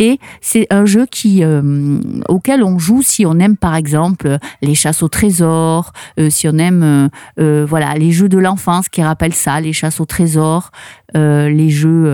et 0.00 0.18
c'est 0.40 0.66
un 0.70 0.84
jeu 0.86 1.06
qui 1.06 1.44
euh, 1.44 2.00
auquel 2.28 2.64
on 2.64 2.80
joue 2.80 3.00
si 3.00 3.24
on 3.24 3.38
aime 3.38 3.56
par 3.56 3.76
exemple 3.76 4.38
les 4.60 4.74
chasses 4.74 5.04
au 5.04 5.08
trésor, 5.08 5.92
euh, 6.18 6.30
si 6.30 6.48
on 6.48 6.58
aime 6.58 7.08
euh, 7.38 7.64
voilà 7.64 7.94
les 7.94 8.10
jeux 8.10 8.28
de 8.28 8.38
l'enfance 8.38 8.88
qui 8.88 9.00
rappellent 9.00 9.34
ça, 9.34 9.60
les 9.60 9.72
chasses 9.72 10.00
au 10.00 10.04
trésor, 10.04 10.72
les 11.14 11.70
jeux 11.70 12.04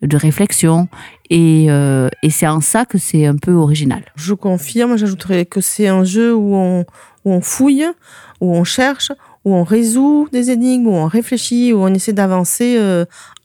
de 0.00 0.16
réflexion 0.16 0.88
et, 1.28 1.66
et 1.66 2.30
c'est 2.30 2.46
en 2.46 2.62
ça 2.62 2.86
que 2.86 2.96
c'est 2.96 3.26
un 3.26 3.36
peu 3.36 3.52
original. 3.52 4.02
Je 4.16 4.32
confirme, 4.32 4.96
j'ajouterais 4.96 5.44
que 5.44 5.60
c'est 5.60 5.88
un 5.88 6.04
jeu 6.04 6.34
où 6.34 6.54
on, 6.54 6.86
où 7.26 7.32
on 7.32 7.42
fouille, 7.42 7.86
où 8.40 8.56
on 8.56 8.64
cherche, 8.64 9.12
où 9.44 9.54
on 9.54 9.64
résout 9.64 10.28
des 10.32 10.50
énigmes, 10.50 10.86
où 10.86 10.94
on 10.94 11.06
réfléchit, 11.06 11.74
où 11.74 11.82
on 11.82 11.92
essaie 11.92 12.14
d'avancer 12.14 12.78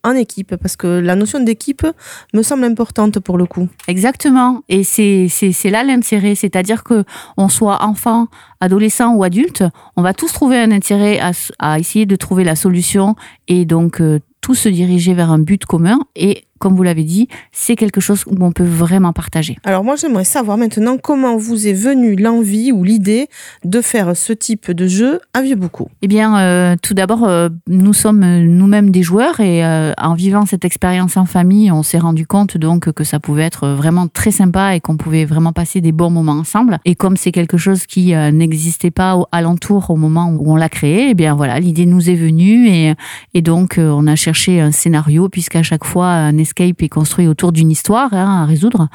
en 0.04 0.16
équipe, 0.16 0.56
parce 0.58 0.76
que 0.76 0.88
la 0.88 1.16
notion 1.16 1.40
d'équipe 1.40 1.86
me 2.34 2.44
semble 2.44 2.66
importante 2.66 3.20
pour 3.20 3.38
le 3.38 3.46
coup. 3.46 3.70
Exactement. 3.88 4.62
Et 4.70 4.84
c'est, 4.84 5.30
là 5.70 5.84
l'intérêt. 5.84 6.36
C'est-à-dire 6.36 6.84
que 6.84 7.04
on 7.38 7.50
soit 7.50 7.84
enfant, 7.84 8.28
adolescent 8.60 9.16
ou 9.16 9.24
adulte, 9.24 9.64
on 9.96 10.02
va 10.02 10.14
tous 10.14 10.32
trouver 10.34 10.58
un 10.58 10.72
intérêt 10.72 11.20
à, 11.20 11.32
à 11.60 11.80
essayer 11.80 12.06
de 12.06 12.16
trouver 12.16 12.44
la 12.44 12.56
solution 12.56 13.16
et 13.48 13.66
donc 13.66 14.02
euh, 14.02 14.20
tous 14.42 14.56
se 14.56 14.70
diriger 14.70 15.14
vers 15.14 15.32
un 15.32 15.40
but 15.40 15.66
commun. 15.66 16.00
Et 16.16 16.46
comme 16.64 16.78
vous 16.78 16.84
l'avez 16.84 17.04
dit, 17.04 17.28
c'est 17.52 17.76
quelque 17.76 18.00
chose 18.00 18.24
où 18.26 18.36
on 18.40 18.54
peut 18.54 18.64
vraiment 18.64 19.12
partager. 19.12 19.58
Alors 19.66 19.84
moi 19.84 19.98
j'aimerais 19.98 20.24
savoir 20.24 20.58
maintenant 20.58 20.98
comment 20.98 21.36
vous 21.36 21.68
est 21.68 21.74
venue 21.74 22.16
l'envie 22.16 22.72
ou 22.72 22.86
l'idée 22.86 23.28
de 23.66 23.82
faire 23.82 24.16
ce 24.16 24.32
type 24.32 24.72
de 24.72 24.88
jeu 24.88 25.20
à 25.34 25.42
Vieux-Boucau. 25.42 25.90
Eh 26.02 26.08
bien, 26.08 26.40
euh, 26.40 26.78
tout 26.82 26.94
d'abord, 26.94 27.26
euh, 27.26 27.50
nous 27.68 27.92
sommes 27.92 28.24
euh, 28.24 28.46
nous-mêmes 28.48 28.92
des 28.92 29.04
joueurs 29.04 29.42
et 29.42 29.66
euh, 29.66 29.92
en 29.98 30.14
vivant 30.14 30.46
cette 30.46 30.64
expérience 30.64 31.18
en 31.18 31.26
famille, 31.26 31.70
on 31.70 31.84
s'est 31.84 32.00
rendu 32.00 32.26
compte 32.26 32.58
donc 32.58 32.94
que 32.94 33.04
ça 33.04 33.20
pouvait 33.20 33.44
être 33.44 33.68
vraiment 33.68 34.08
très 34.08 34.32
sympa 34.32 34.74
et 34.74 34.80
qu'on 34.80 34.96
pouvait 34.96 35.26
vraiment 35.26 35.52
passer 35.52 35.82
des 35.82 35.92
bons 35.92 36.12
moments 36.12 36.32
ensemble. 36.32 36.80
Et 36.86 36.96
comme 36.96 37.18
c'est 37.18 37.34
quelque 37.34 37.58
chose 37.58 37.86
qui 37.88 38.14
n'existait 38.14 38.92
pas 38.92 39.18
au, 39.18 39.28
alentour 39.34 39.90
au 39.90 39.98
moment 39.98 40.30
où 40.30 40.54
on 40.54 40.56
l'a 40.56 40.70
créé, 40.70 41.10
eh 41.10 41.14
bien 41.14 41.36
voilà, 41.36 41.60
l'idée 41.60 41.86
nous 41.86 42.10
est 42.10 42.16
venue 42.16 42.70
et, 42.70 42.94
et 43.34 43.42
donc 43.42 43.76
on 43.78 44.08
a 44.08 44.16
cherché 44.16 44.62
un 44.62 44.72
scénario 44.72 45.28
puisqu'à 45.28 45.62
chaque 45.62 45.84
fois 45.84 46.08
un 46.08 46.38
escape 46.54 46.82
est 46.82 46.90
construit 46.90 47.28
autour 47.28 47.52
d'une 47.52 47.72
histoire 47.72 48.14
hein, 48.14 48.44
à 48.44 48.46
résoudre 48.46 48.88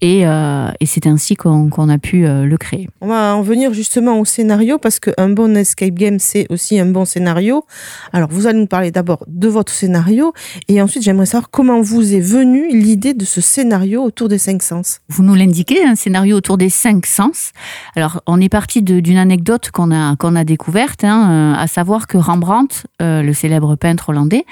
et, 0.00 0.26
euh, 0.26 0.70
et 0.80 0.86
c'est 0.86 1.06
ainsi 1.06 1.34
qu'on 1.36 1.88
a 1.88 1.98
pu 1.98 2.26
euh, 2.26 2.44
le 2.44 2.56
créer. 2.56 2.88
On 3.00 3.08
va 3.08 3.34
en 3.34 3.42
venir 3.42 3.72
justement 3.74 4.18
au 4.18 4.24
scénario 4.24 4.78
parce 4.78 5.00
qu'un 5.00 5.28
bon 5.30 5.56
escape 5.56 5.94
game, 5.94 6.18
c'est 6.18 6.46
aussi 6.50 6.78
un 6.78 6.86
bon 6.86 7.04
scénario. 7.04 7.64
Alors, 8.12 8.28
vous 8.30 8.46
allez 8.46 8.58
nous 8.58 8.66
parler 8.66 8.90
d'abord 8.90 9.24
de 9.26 9.48
votre 9.48 9.72
scénario 9.72 10.32
et 10.68 10.80
ensuite, 10.80 11.02
j'aimerais 11.02 11.26
savoir 11.26 11.50
comment 11.50 11.80
vous 11.80 12.14
est 12.14 12.20
venue 12.20 12.68
l'idée 12.70 13.14
de 13.14 13.24
ce 13.24 13.40
scénario 13.40 14.02
autour 14.02 14.28
des 14.28 14.38
cinq 14.38 14.62
sens. 14.62 15.00
Vous 15.08 15.22
nous 15.22 15.34
l'indiquez, 15.34 15.84
un 15.84 15.94
scénario 15.94 16.36
autour 16.36 16.58
des 16.58 16.70
cinq 16.70 17.06
sens. 17.06 17.50
Alors, 17.96 18.22
on 18.26 18.40
est 18.40 18.48
parti 18.48 18.82
d'une 18.82 19.18
anecdote 19.18 19.70
qu'on 19.70 19.90
a, 19.90 20.16
qu'on 20.16 20.36
a 20.36 20.44
découverte, 20.44 21.04
hein, 21.04 21.30
euh, 21.30 21.62
à 21.62 21.66
savoir 21.66 22.06
que 22.06 22.18
Rembrandt, 22.18 22.86
euh, 23.02 23.22
le 23.22 23.32
célèbre 23.32 23.74
peintre 23.76 24.10
hollandais, 24.10 24.44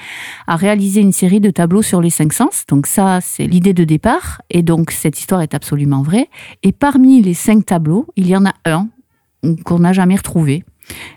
a 0.47 0.55
réalisé 0.55 1.01
une 1.01 1.13
série 1.13 1.39
de 1.39 1.49
tableaux 1.49 1.81
sur 1.81 2.01
les 2.01 2.09
cinq 2.09 2.33
sens. 2.33 2.48
Donc 2.67 2.87
ça, 2.87 3.19
c'est 3.21 3.47
l'idée 3.47 3.73
de 3.73 3.83
départ. 3.83 4.41
Et 4.49 4.61
donc, 4.61 4.91
cette 4.91 5.19
histoire 5.19 5.41
est 5.41 5.53
absolument 5.53 6.01
vraie. 6.01 6.29
Et 6.63 6.71
parmi 6.71 7.21
les 7.21 7.33
cinq 7.33 7.65
tableaux, 7.65 8.07
il 8.15 8.27
y 8.27 8.35
en 8.35 8.45
a 8.45 8.53
un 8.65 8.87
qu'on 9.63 9.79
n'a 9.79 9.93
jamais 9.93 10.15
retrouvé. 10.15 10.65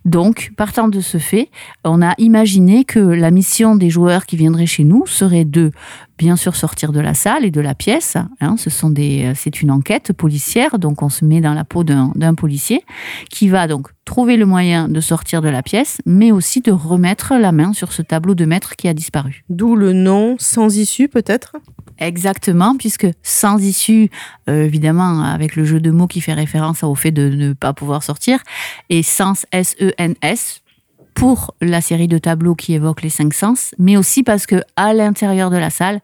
Donc, 0.05 0.53
partant 0.57 0.89
de 0.89 1.01
ce 1.01 1.19
fait, 1.19 1.49
on 1.85 2.03
a 2.03 2.15
imaginé 2.19 2.85
que 2.85 2.99
la 2.99 3.31
mission 3.31 3.75
des 3.75 3.91
joueurs 3.91 4.27
qui 4.27 4.37
viendraient 4.37 4.67
chez 4.67 4.85
nous 4.85 5.07
serait 5.07 5.45
de, 5.45 5.71
bien 6.23 6.37
sûr, 6.37 6.55
sortir 6.55 6.93
de 6.93 7.01
la 7.01 7.15
salle 7.15 7.45
et 7.45 7.51
de 7.51 7.61
la 7.61 7.75
pièce. 7.75 8.17
hein. 8.41 8.55
ce 8.57 8.71
sont 8.71 8.91
des, 8.91 9.25
euh, 9.25 9.33
c'est 9.35 9.61
une 9.61 9.73
enquête 9.73 10.13
policière, 10.13 10.79
donc 10.79 11.03
on 11.03 11.09
se 11.09 11.25
met 11.25 11.41
dans 11.41 11.53
la 11.53 11.65
peau 11.65 11.83
d'un 11.83 12.35
policier 12.37 12.85
qui 13.29 13.49
va 13.49 13.67
donc 13.67 13.89
trouver 14.05 14.37
le 14.37 14.47
moyen 14.47 14.89
de 14.89 15.01
sortir 15.01 15.43
de 15.43 15.49
la 15.49 15.65
pièce, 15.65 16.01
mais 16.07 16.31
aussi 16.31 16.61
de 16.61 16.71
remettre 16.71 17.35
la 17.35 17.51
main 17.51 17.73
sur 17.73 17.93
ce 17.93 18.03
tableau 18.03 18.37
de 18.37 18.45
maître 18.45 18.77
qui 18.77 18.87
a 18.87 18.95
disparu. 18.95 19.43
D'où 19.49 19.75
le 19.75 19.93
nom 19.93 20.37
sans 20.39 20.77
issue 20.77 21.09
peut-être? 21.09 21.57
Exactement, 21.99 22.77
puisque 22.77 23.09
sans 23.25 23.59
issue, 23.61 24.09
euh, 24.49 24.65
évidemment, 24.65 25.23
avec 25.23 25.57
le 25.57 25.65
jeu 25.65 25.81
de 25.81 25.91
mots 25.91 26.07
qui 26.07 26.21
fait 26.21 26.35
référence 26.35 26.85
au 26.85 26.95
fait 26.95 27.11
de 27.11 27.31
ne 27.31 27.53
pas 27.53 27.73
pouvoir 27.73 28.05
sortir, 28.05 28.39
et 28.91 29.03
sens 29.03 29.45
S-E-N-S 29.51 30.62
pour 31.15 31.55
la 31.61 31.81
série 31.81 32.09
de 32.09 32.19
tableaux 32.19 32.55
qui 32.55 32.75
évoque 32.75 33.03
les 33.03 33.11
cinq 33.11 33.35
sens, 33.35 33.75
mais 33.79 33.97
aussi 33.97 34.23
parce 34.23 34.47
que 34.47 34.63
à 34.77 34.95
l'intérieur 34.95 35.51
de 35.51 35.57
la 35.57 35.71
salle, 35.71 36.01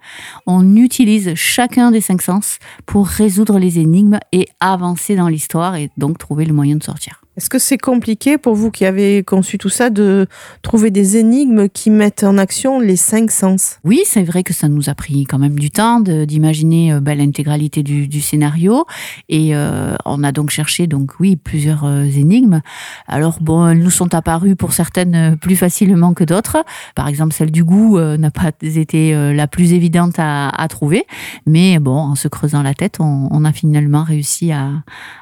on 0.47 0.77
utilise 0.77 1.35
chacun 1.35 1.91
des 1.91 2.01
cinq 2.01 2.23
sens 2.23 2.59
pour 2.87 3.07
résoudre 3.07 3.59
les 3.59 3.79
énigmes 3.79 4.19
et 4.33 4.49
avancer 4.61 5.17
dans 5.17 5.29
l'histoire 5.29 5.77
et 5.77 5.91
donc 5.97 6.19
trouver 6.19 6.45
le 6.45 6.55
moyen 6.55 6.77
de 6.77 6.83
sortir. 6.83 7.23
Est-ce 7.39 7.51
que 7.51 7.61
c'est 7.61 7.79
compliqué 7.79 8.37
pour 8.37 8.57
vous 8.57 8.73
qui 8.73 8.85
avez 8.85 9.23
conçu 9.23 9.59
tout 9.59 9.69
ça 9.69 9.91
de 9.91 10.27
trouver 10.63 10.91
des 10.91 11.19
énigmes 11.19 11.69
qui 11.69 11.89
mettent 11.89 12.25
en 12.25 12.37
action 12.37 12.81
les 12.81 12.97
cinq 12.97 13.31
sens? 13.31 13.79
Oui, 13.85 14.01
c'est 14.05 14.25
vrai 14.25 14.43
que 14.43 14.53
ça 14.53 14.67
nous 14.67 14.91
a 14.91 14.97
pris 14.97 15.23
quand 15.23 15.39
même 15.39 15.57
du 15.57 15.71
temps 15.71 16.01
d'imaginer 16.01 16.99
bah, 17.01 17.15
l'intégralité 17.15 17.85
du, 17.85 18.21
scénario 18.21 18.87
et 19.29 19.55
euh, 19.55 19.95
on 20.05 20.25
a 20.25 20.33
donc 20.33 20.51
cherché 20.51 20.89
donc 20.89 21.21
oui 21.21 21.37
plusieurs 21.37 21.85
euh, 21.85 22.03
énigmes. 22.03 22.61
Alors 23.07 23.39
bon, 23.41 23.69
elles 23.69 23.85
nous 23.85 23.91
sont 23.91 24.17
apparues 24.17 24.57
pour 24.57 24.73
certaines 24.73 25.15
euh, 25.15 25.37
plus 25.37 25.55
facilement 25.55 26.15
que 26.15 26.25
d'autres. 26.25 26.65
Par 26.97 27.07
exemple, 27.07 27.35
celle 27.35 27.53
du 27.53 27.63
goût 27.63 28.01
n'a 28.01 28.33
pas 28.33 28.51
été 28.61 29.15
la 29.33 29.47
plus 29.47 29.75
évidente 29.75 30.15
à, 30.19 30.67
trouver, 30.69 31.07
mais 31.47 31.79
bon, 31.79 31.97
en 31.97 32.15
se 32.17 32.27
creusant 32.27 32.65
la 32.65 32.75
tête, 32.75 32.97
on, 32.99 33.29
on 33.31 33.45
a 33.45 33.53
finalement 33.53 34.03
réussi 34.03 34.51
à, 34.51 34.73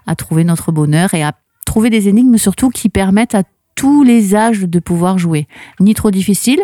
à 0.06 0.14
trouver 0.14 0.44
notre 0.44 0.72
bonheur 0.72 1.12
et 1.12 1.22
à 1.22 1.32
trouver 1.66 1.90
des 1.90 2.08
énigmes 2.08 2.38
surtout 2.38 2.70
qui 2.70 2.88
permettent 2.88 3.34
à 3.34 3.42
tous 3.74 4.02
les 4.02 4.34
âges 4.34 4.62
de 4.62 4.78
pouvoir 4.78 5.18
jouer. 5.18 5.46
Ni 5.80 5.92
trop 5.92 6.10
difficile, 6.10 6.60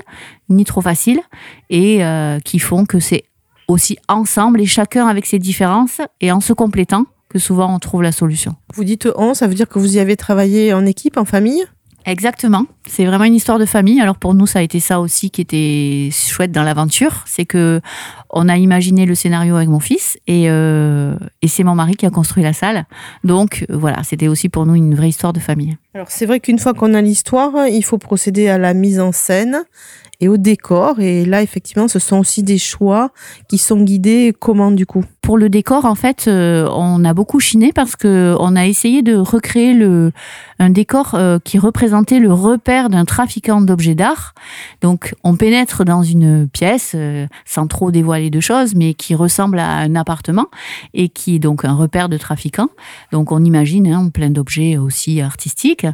ni 0.48 0.64
trop 0.64 0.81
facile, 0.81 1.20
et 1.68 2.03
euh, 2.03 2.40
qui 2.40 2.59
font 2.59 2.87
que 2.87 2.98
c'est 2.98 3.24
aussi 3.68 3.98
ensemble 4.09 4.61
et 4.61 4.66
chacun 4.66 5.07
avec 5.07 5.26
ses 5.26 5.38
différences 5.38 6.00
et 6.20 6.33
en 6.33 6.40
se 6.40 6.55
complétant 6.55 7.05
que 7.29 7.38
souvent 7.38 7.72
on 7.74 7.79
trouve 7.79 8.03
la 8.03 8.12
solution. 8.12 8.57
Vous 8.74 8.85
dites 8.85 9.09
on, 9.16 9.35
ça 9.35 9.46
veut 9.46 9.55
dire 9.55 9.68
que 9.68 9.79
vous 9.79 9.96
y 9.96 10.00
avez 10.00 10.16
travaillé 10.16 10.72
en 10.72 10.85
équipe, 10.87 11.16
en 11.16 11.24
famille? 11.24 11.64
Exactement. 12.06 12.66
C'est 12.86 13.04
vraiment 13.04 13.24
une 13.24 13.34
histoire 13.34 13.58
de 13.58 13.64
famille. 13.64 14.00
Alors 14.00 14.16
pour 14.16 14.34
nous, 14.34 14.46
ça 14.46 14.58
a 14.58 14.62
été 14.62 14.80
ça 14.80 15.00
aussi 15.00 15.30
qui 15.30 15.40
était 15.40 16.08
chouette 16.12 16.52
dans 16.52 16.62
l'aventure, 16.62 17.22
c'est 17.26 17.44
que 17.44 17.80
on 18.30 18.48
a 18.48 18.56
imaginé 18.56 19.06
le 19.06 19.14
scénario 19.14 19.56
avec 19.56 19.68
mon 19.68 19.80
fils 19.80 20.18
et, 20.26 20.48
euh, 20.48 21.14
et 21.42 21.48
c'est 21.48 21.64
mon 21.64 21.74
mari 21.74 21.96
qui 21.96 22.06
a 22.06 22.10
construit 22.10 22.42
la 22.42 22.52
salle. 22.52 22.86
Donc 23.24 23.64
voilà, 23.68 24.02
c'était 24.02 24.28
aussi 24.28 24.48
pour 24.48 24.66
nous 24.66 24.74
une 24.74 24.94
vraie 24.94 25.10
histoire 25.10 25.32
de 25.32 25.40
famille. 25.40 25.76
Alors 25.94 26.10
c'est 26.10 26.26
vrai 26.26 26.40
qu'une 26.40 26.58
fois 26.58 26.74
qu'on 26.74 26.94
a 26.94 27.02
l'histoire, 27.02 27.68
il 27.68 27.84
faut 27.84 27.98
procéder 27.98 28.48
à 28.48 28.58
la 28.58 28.74
mise 28.74 29.00
en 29.00 29.12
scène 29.12 29.64
et 30.22 30.28
au 30.28 30.36
décor. 30.36 31.00
Et 31.00 31.24
là, 31.24 31.42
effectivement, 31.42 31.88
ce 31.88 31.98
sont 31.98 32.18
aussi 32.18 32.42
des 32.42 32.58
choix 32.58 33.10
qui 33.48 33.58
sont 33.58 33.82
guidés 33.82 34.32
comment 34.38 34.70
du 34.70 34.86
coup? 34.86 35.04
Pour 35.22 35.38
le 35.38 35.48
décor, 35.48 35.85
en 35.85 35.94
fait, 35.94 36.24
euh, 36.26 36.68
on 36.74 37.04
a 37.04 37.14
beaucoup 37.14 37.38
chiné 37.38 37.72
parce 37.72 37.94
que 37.94 38.35
on 38.40 38.56
a 38.56 38.66
essayé 38.66 39.02
de 39.02 39.14
recréer 39.14 39.72
le, 39.72 40.11
un 40.58 40.68
décor 40.68 41.14
euh, 41.14 41.38
qui 41.38 41.61
représentait 41.61 42.18
le 42.18 42.32
repère 42.32 42.90
d'un 42.90 43.04
trafiquant 43.04 43.61
d'objets 43.61 43.94
d'art. 43.94 44.35
Donc, 44.80 45.14
on 45.22 45.37
pénètre 45.37 45.85
dans 45.85 46.02
une 46.02 46.48
pièce 46.48 46.94
euh, 46.96 47.28
sans 47.44 47.68
trop 47.68 47.92
dévoiler 47.92 48.30
de 48.30 48.40
choses, 48.40 48.74
mais 48.74 48.94
qui 48.94 49.14
ressemble 49.14 49.61
à 49.61 49.76
un 49.76 49.94
appartement 49.94 50.46
et 50.92 51.08
qui 51.08 51.37
est 51.37 51.38
donc 51.38 51.64
un 51.64 51.74
repère 51.74 52.08
de 52.08 52.18
trafiquant. 52.18 52.70
Donc, 53.12 53.30
on 53.30 53.44
imagine 53.44 53.87
hein, 53.87 54.08
plein 54.12 54.30
d'objets 54.30 54.76
aussi 54.76 55.20
artistiques. 55.20 55.87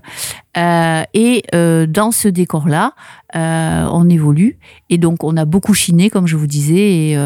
Et 1.14 1.44
dans 1.52 2.10
ce 2.10 2.26
décor-là, 2.26 2.94
on 3.34 4.08
évolue. 4.10 4.58
Et 4.90 4.98
donc, 4.98 5.22
on 5.22 5.36
a 5.36 5.44
beaucoup 5.44 5.72
chiné, 5.72 6.10
comme 6.10 6.26
je 6.26 6.34
vous 6.34 6.48
disais, 6.48 7.16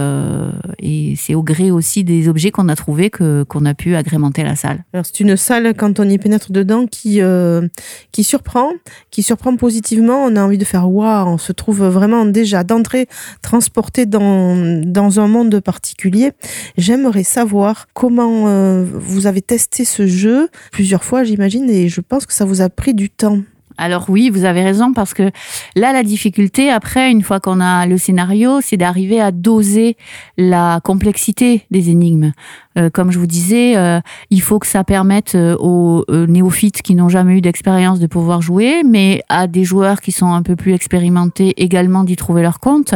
et 0.79 1.15
c'est 1.17 1.35
au 1.35 1.43
gré 1.43 1.71
aussi 1.71 1.92
des 2.01 2.29
objets 2.29 2.51
qu'on 2.51 2.69
a 2.69 2.77
trouvés 2.77 3.11
que 3.11 3.45
qu'on 3.45 3.65
a 3.67 3.75
pu 3.75 3.95
agrémenter 3.95 4.43
la 4.43 4.57
salle. 4.57 4.85
Alors 4.93 5.05
c'est 5.07 5.21
une 5.21 5.37
salle 5.37 5.75
quand 5.75 6.01
on 6.01 6.09
y 6.09 6.19
pénètre 6.19 6.51
dedans 6.51 6.87
qui 6.87 7.21
euh, 7.21 7.69
qui 8.11 8.25
surprend, 8.25 8.71
qui 9.11 9.23
surprend 9.23 9.57
positivement. 9.57 10.25
On 10.25 10.37
a 10.37 10.43
envie 10.43 10.59
de 10.59 10.65
faire 10.65 10.91
waouh, 10.91 11.29
on 11.29 11.39
se 11.39 11.53
trouve 11.53 11.85
vraiment 11.85 12.25
déjà 12.25 12.65
d'entrée 12.65 13.07
transporté 13.43 14.07
dans 14.07 14.83
dans 14.85 15.21
un 15.21 15.29
monde 15.29 15.61
particulier. 15.61 16.33
J'aimerais 16.79 17.25
savoir 17.25 17.87
comment 17.93 18.49
euh, 18.49 18.85
vous 18.85 19.27
avez 19.27 19.43
testé 19.43 19.85
ce 19.85 20.07
jeu 20.07 20.49
plusieurs 20.73 21.05
fois, 21.05 21.25
j'imagine, 21.25 21.69
et 21.69 21.89
je 21.89 22.01
pense 22.01 22.27
que 22.27 22.33
ça 22.33 22.45
vous 22.45 22.61
a 22.63 22.69
pris 22.69 22.95
du 22.95 23.11
temps. 23.11 23.41
Alors 23.79 24.07
oui, 24.09 24.31
vous 24.31 24.45
avez 24.45 24.63
raison 24.63 24.93
parce 24.93 25.15
que 25.15 25.31
là, 25.77 25.93
la 25.93 26.03
difficulté, 26.03 26.71
après, 26.71 27.11
une 27.11 27.23
fois 27.23 27.41
qu'on 27.41 27.61
a 27.61 27.87
le 27.87 27.99
scénario, 27.99 28.61
c'est 28.61 28.77
d'arriver 28.77 29.21
à 29.21 29.31
doser 29.31 29.97
la 30.37 30.81
complexité 30.83 31.65
des 31.71 31.91
énigmes. 31.91 32.33
Euh, 32.79 32.89
comme 32.89 33.11
je 33.11 33.19
vous 33.19 33.27
disais, 33.27 33.77
euh, 33.77 34.01
il 34.31 34.41
faut 34.41 34.59
que 34.59 34.67
ça 34.67 34.83
permette 34.83 35.35
euh, 35.35 35.57
aux 35.59 36.05
euh, 36.11 36.27
néophytes 36.27 36.81
qui 36.81 36.95
n'ont 36.95 37.11
jamais 37.11 37.37
eu 37.37 37.41
d'expérience 37.41 38.01
de 38.01 38.07
pouvoir 38.07 38.41
jouer, 38.41 38.83
mais 38.83 39.23
à 39.29 39.47
des 39.47 39.65
joueurs 39.65 40.01
qui 40.01 40.13
sont 40.13 40.33
un 40.33 40.43
peu 40.43 40.57
plus 40.57 40.73
expérimentés 40.73 41.53
également 41.63 42.05
d'y 42.05 42.17
trouver 42.17 42.43
leur 42.43 42.61
compte. 42.61 42.95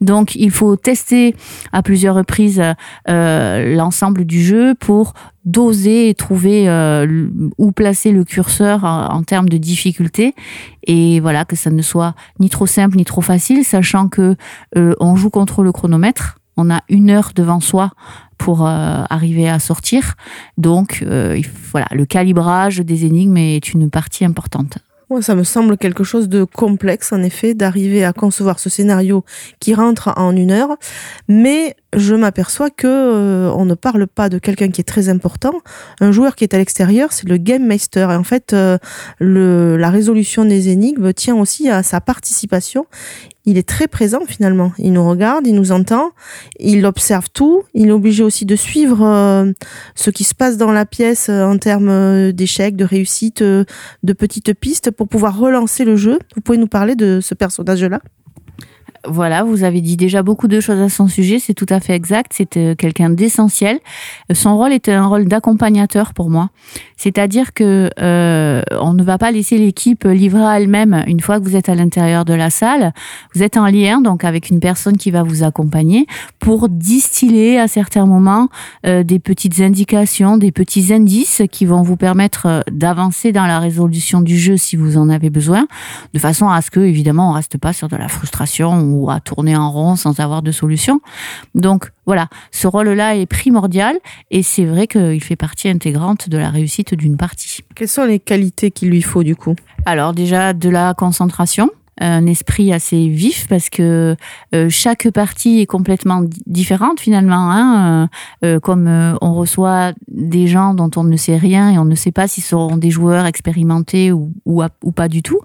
Donc, 0.00 0.34
il 0.36 0.50
faut 0.50 0.76
tester 0.76 1.34
à 1.72 1.82
plusieurs 1.82 2.14
reprises 2.14 2.62
euh, 3.08 3.74
l'ensemble 3.74 4.24
du 4.24 4.42
jeu 4.42 4.74
pour 4.74 5.14
doser 5.48 6.14
trouver 6.14 6.68
euh, 6.68 7.28
où 7.56 7.72
placer 7.72 8.12
le 8.12 8.24
curseur 8.24 8.84
en, 8.84 9.06
en 9.06 9.22
termes 9.22 9.48
de 9.48 9.56
difficulté. 9.56 10.34
Et 10.86 11.20
voilà 11.20 11.44
que 11.44 11.56
ça 11.56 11.70
ne 11.70 11.82
soit 11.82 12.14
ni 12.38 12.50
trop 12.50 12.66
simple 12.66 12.96
ni 12.96 13.04
trop 13.04 13.22
facile 13.22 13.64
sachant 13.64 14.08
que 14.08 14.36
euh, 14.76 14.94
on 15.00 15.16
joue 15.16 15.30
contre 15.30 15.62
le 15.62 15.72
chronomètre. 15.72 16.38
On 16.56 16.70
a 16.70 16.82
une 16.88 17.10
heure 17.10 17.32
devant 17.34 17.60
soi 17.60 17.92
pour 18.36 18.66
euh, 18.66 19.04
arriver 19.08 19.48
à 19.48 19.58
sortir. 19.58 20.14
Donc 20.58 21.02
euh, 21.02 21.40
voilà 21.70 21.86
le 21.92 22.04
calibrage 22.04 22.78
des 22.78 23.06
énigmes 23.06 23.36
est 23.36 23.72
une 23.72 23.90
partie 23.90 24.24
importante 24.24 24.78
Moi, 25.10 25.22
ça 25.22 25.34
me 25.34 25.42
semble 25.42 25.78
quelque 25.78 26.04
chose 26.04 26.28
de 26.28 26.44
complexe, 26.44 27.12
en 27.12 27.22
effet, 27.22 27.54
d'arriver 27.54 28.04
à 28.04 28.12
concevoir 28.12 28.58
ce 28.58 28.68
scénario 28.68 29.24
qui 29.58 29.74
rentre 29.74 30.12
en 30.16 30.36
une 30.36 30.50
heure. 30.50 30.76
Mais 31.28 31.76
je 31.96 32.14
m'aperçois 32.14 32.68
que 32.68 32.86
euh, 32.86 33.50
on 33.52 33.64
ne 33.64 33.74
parle 33.74 34.06
pas 34.06 34.28
de 34.28 34.38
quelqu'un 34.38 34.70
qui 34.70 34.82
est 34.82 34.84
très 34.84 35.08
important. 35.08 35.54
Un 36.00 36.12
joueur 36.12 36.36
qui 36.36 36.44
est 36.44 36.52
à 36.52 36.58
l'extérieur, 36.58 37.12
c'est 37.12 37.26
le 37.26 37.38
game 37.38 37.66
master. 37.66 38.10
Et 38.10 38.16
en 38.16 38.24
fait, 38.24 38.52
euh, 38.52 38.76
la 39.20 39.90
résolution 39.90 40.44
des 40.44 40.68
énigmes 40.68 41.14
tient 41.14 41.36
aussi 41.36 41.70
à 41.70 41.82
sa 41.82 42.02
participation. 42.02 42.86
Il 43.48 43.56
est 43.56 43.66
très 43.66 43.88
présent 43.88 44.20
finalement. 44.28 44.72
Il 44.76 44.92
nous 44.92 45.08
regarde, 45.08 45.46
il 45.46 45.54
nous 45.54 45.72
entend, 45.72 46.10
il 46.60 46.84
observe 46.84 47.28
tout. 47.32 47.62
Il 47.72 47.88
est 47.88 47.92
obligé 47.92 48.22
aussi 48.22 48.44
de 48.44 48.56
suivre 48.56 49.02
euh, 49.02 49.52
ce 49.94 50.10
qui 50.10 50.24
se 50.24 50.34
passe 50.34 50.58
dans 50.58 50.70
la 50.70 50.84
pièce 50.84 51.28
euh, 51.30 51.44
en 51.44 51.56
termes 51.56 51.88
euh, 51.88 52.30
d'échecs, 52.30 52.76
de 52.76 52.84
réussite, 52.84 53.40
euh, 53.40 53.64
de 54.02 54.12
petites 54.12 54.52
pistes 54.52 54.90
pour 54.90 55.08
pouvoir 55.08 55.38
relancer 55.38 55.86
le 55.86 55.96
jeu. 55.96 56.18
Vous 56.34 56.42
pouvez 56.42 56.58
nous 56.58 56.66
parler 56.66 56.94
de 56.94 57.20
ce 57.22 57.34
personnage-là? 57.34 58.00
Voilà, 59.08 59.42
vous 59.42 59.64
avez 59.64 59.80
dit 59.80 59.96
déjà 59.96 60.22
beaucoup 60.22 60.48
de 60.48 60.60
choses 60.60 60.80
à 60.80 60.88
son 60.88 61.08
sujet, 61.08 61.38
c'est 61.38 61.54
tout 61.54 61.66
à 61.68 61.80
fait 61.80 61.94
exact. 61.94 62.32
C'est 62.34 62.56
euh, 62.56 62.74
quelqu'un 62.74 63.10
d'essentiel. 63.10 63.80
Son 64.32 64.56
rôle 64.56 64.72
était 64.72 64.92
un 64.92 65.06
rôle 65.06 65.26
d'accompagnateur 65.26 66.14
pour 66.14 66.30
moi. 66.30 66.50
C'est-à-dire 66.98 67.54
que 67.54 67.90
euh, 68.00 68.60
on 68.72 68.92
ne 68.92 69.04
va 69.04 69.18
pas 69.18 69.30
laisser 69.30 69.56
l'équipe 69.56 70.04
livrer 70.04 70.44
à 70.44 70.60
elle-même 70.60 71.04
une 71.06 71.20
fois 71.20 71.38
que 71.38 71.44
vous 71.44 71.54
êtes 71.54 71.68
à 71.68 71.76
l'intérieur 71.76 72.24
de 72.24 72.34
la 72.34 72.50
salle. 72.50 72.92
Vous 73.34 73.44
êtes 73.44 73.56
en 73.56 73.66
lien 73.66 74.00
donc 74.00 74.24
avec 74.24 74.50
une 74.50 74.58
personne 74.58 74.96
qui 74.96 75.12
va 75.12 75.22
vous 75.22 75.44
accompagner 75.44 76.06
pour 76.40 76.68
distiller 76.68 77.60
à 77.60 77.68
certains 77.68 78.04
moments 78.04 78.48
euh, 78.84 79.04
des 79.04 79.20
petites 79.20 79.60
indications, 79.60 80.38
des 80.38 80.50
petits 80.50 80.92
indices 80.92 81.42
qui 81.52 81.66
vont 81.66 81.82
vous 81.82 81.96
permettre 81.96 82.46
euh, 82.46 82.60
d'avancer 82.70 83.30
dans 83.30 83.46
la 83.46 83.60
résolution 83.60 84.20
du 84.20 84.36
jeu 84.36 84.56
si 84.56 84.74
vous 84.74 84.96
en 84.96 85.08
avez 85.08 85.30
besoin, 85.30 85.68
de 86.14 86.18
façon 86.18 86.48
à 86.48 86.60
ce 86.62 86.70
que 86.72 86.80
évidemment 86.80 87.30
on 87.30 87.32
reste 87.34 87.58
pas 87.58 87.72
sur 87.72 87.86
de 87.86 87.96
la 87.96 88.08
frustration 88.08 88.80
ou 88.80 88.97
à 89.08 89.20
tourner 89.20 89.56
en 89.56 89.70
rond 89.70 89.96
sans 89.96 90.20
avoir 90.20 90.42
de 90.42 90.52
solution. 90.52 91.00
Donc 91.54 91.90
voilà, 92.06 92.28
ce 92.50 92.66
rôle-là 92.66 93.16
est 93.16 93.26
primordial 93.26 93.96
et 94.30 94.42
c'est 94.42 94.64
vrai 94.64 94.86
qu'il 94.86 95.22
fait 95.22 95.36
partie 95.36 95.68
intégrante 95.68 96.28
de 96.28 96.38
la 96.38 96.50
réussite 96.50 96.94
d'une 96.94 97.16
partie. 97.16 97.60
Quelles 97.74 97.88
sont 97.88 98.04
les 98.04 98.18
qualités 98.18 98.70
qu'il 98.70 98.90
lui 98.90 99.02
faut 99.02 99.22
du 99.22 99.36
coup? 99.36 99.54
Alors 99.86 100.12
déjà 100.12 100.52
de 100.52 100.68
la 100.68 100.94
concentration, 100.94 101.70
un 102.00 102.26
esprit 102.26 102.72
assez 102.72 103.08
vif 103.08 103.46
parce 103.48 103.70
que 103.70 104.16
euh, 104.54 104.68
chaque 104.70 105.10
partie 105.10 105.60
est 105.60 105.66
complètement 105.66 106.22
di- 106.22 106.42
différente 106.46 107.00
finalement. 107.00 107.50
Hein, 107.50 108.08
euh, 108.42 108.46
euh, 108.46 108.60
comme 108.60 108.86
euh, 108.86 109.14
on 109.20 109.34
reçoit 109.34 109.92
des 110.08 110.46
gens 110.46 110.74
dont 110.74 110.90
on 110.96 111.04
ne 111.04 111.16
sait 111.16 111.36
rien 111.36 111.70
et 111.70 111.78
on 111.78 111.84
ne 111.84 111.94
sait 111.94 112.12
pas 112.12 112.28
s'ils 112.28 112.44
seront 112.44 112.76
des 112.76 112.90
joueurs 112.90 113.26
expérimentés 113.26 114.12
ou, 114.12 114.32
ou 114.44 114.92
pas 114.92 115.08
du 115.08 115.22
tout. 115.22 115.40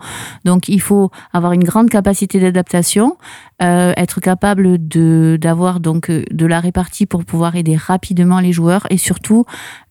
Donc 0.45 0.69
il 0.69 0.81
faut 0.81 1.11
avoir 1.31 1.53
une 1.53 1.63
grande 1.63 1.89
capacité 1.89 2.39
d'adaptation, 2.39 3.17
euh, 3.63 3.93
être 3.95 4.19
capable 4.19 4.87
de 4.87 5.37
d'avoir 5.39 5.79
donc 5.79 6.09
euh, 6.09 6.23
de 6.31 6.45
la 6.45 6.59
répartie 6.59 7.05
pour 7.05 7.23
pouvoir 7.23 7.55
aider 7.55 7.75
rapidement 7.75 8.39
les 8.39 8.51
joueurs 8.51 8.85
et 8.89 8.97
surtout 8.97 9.45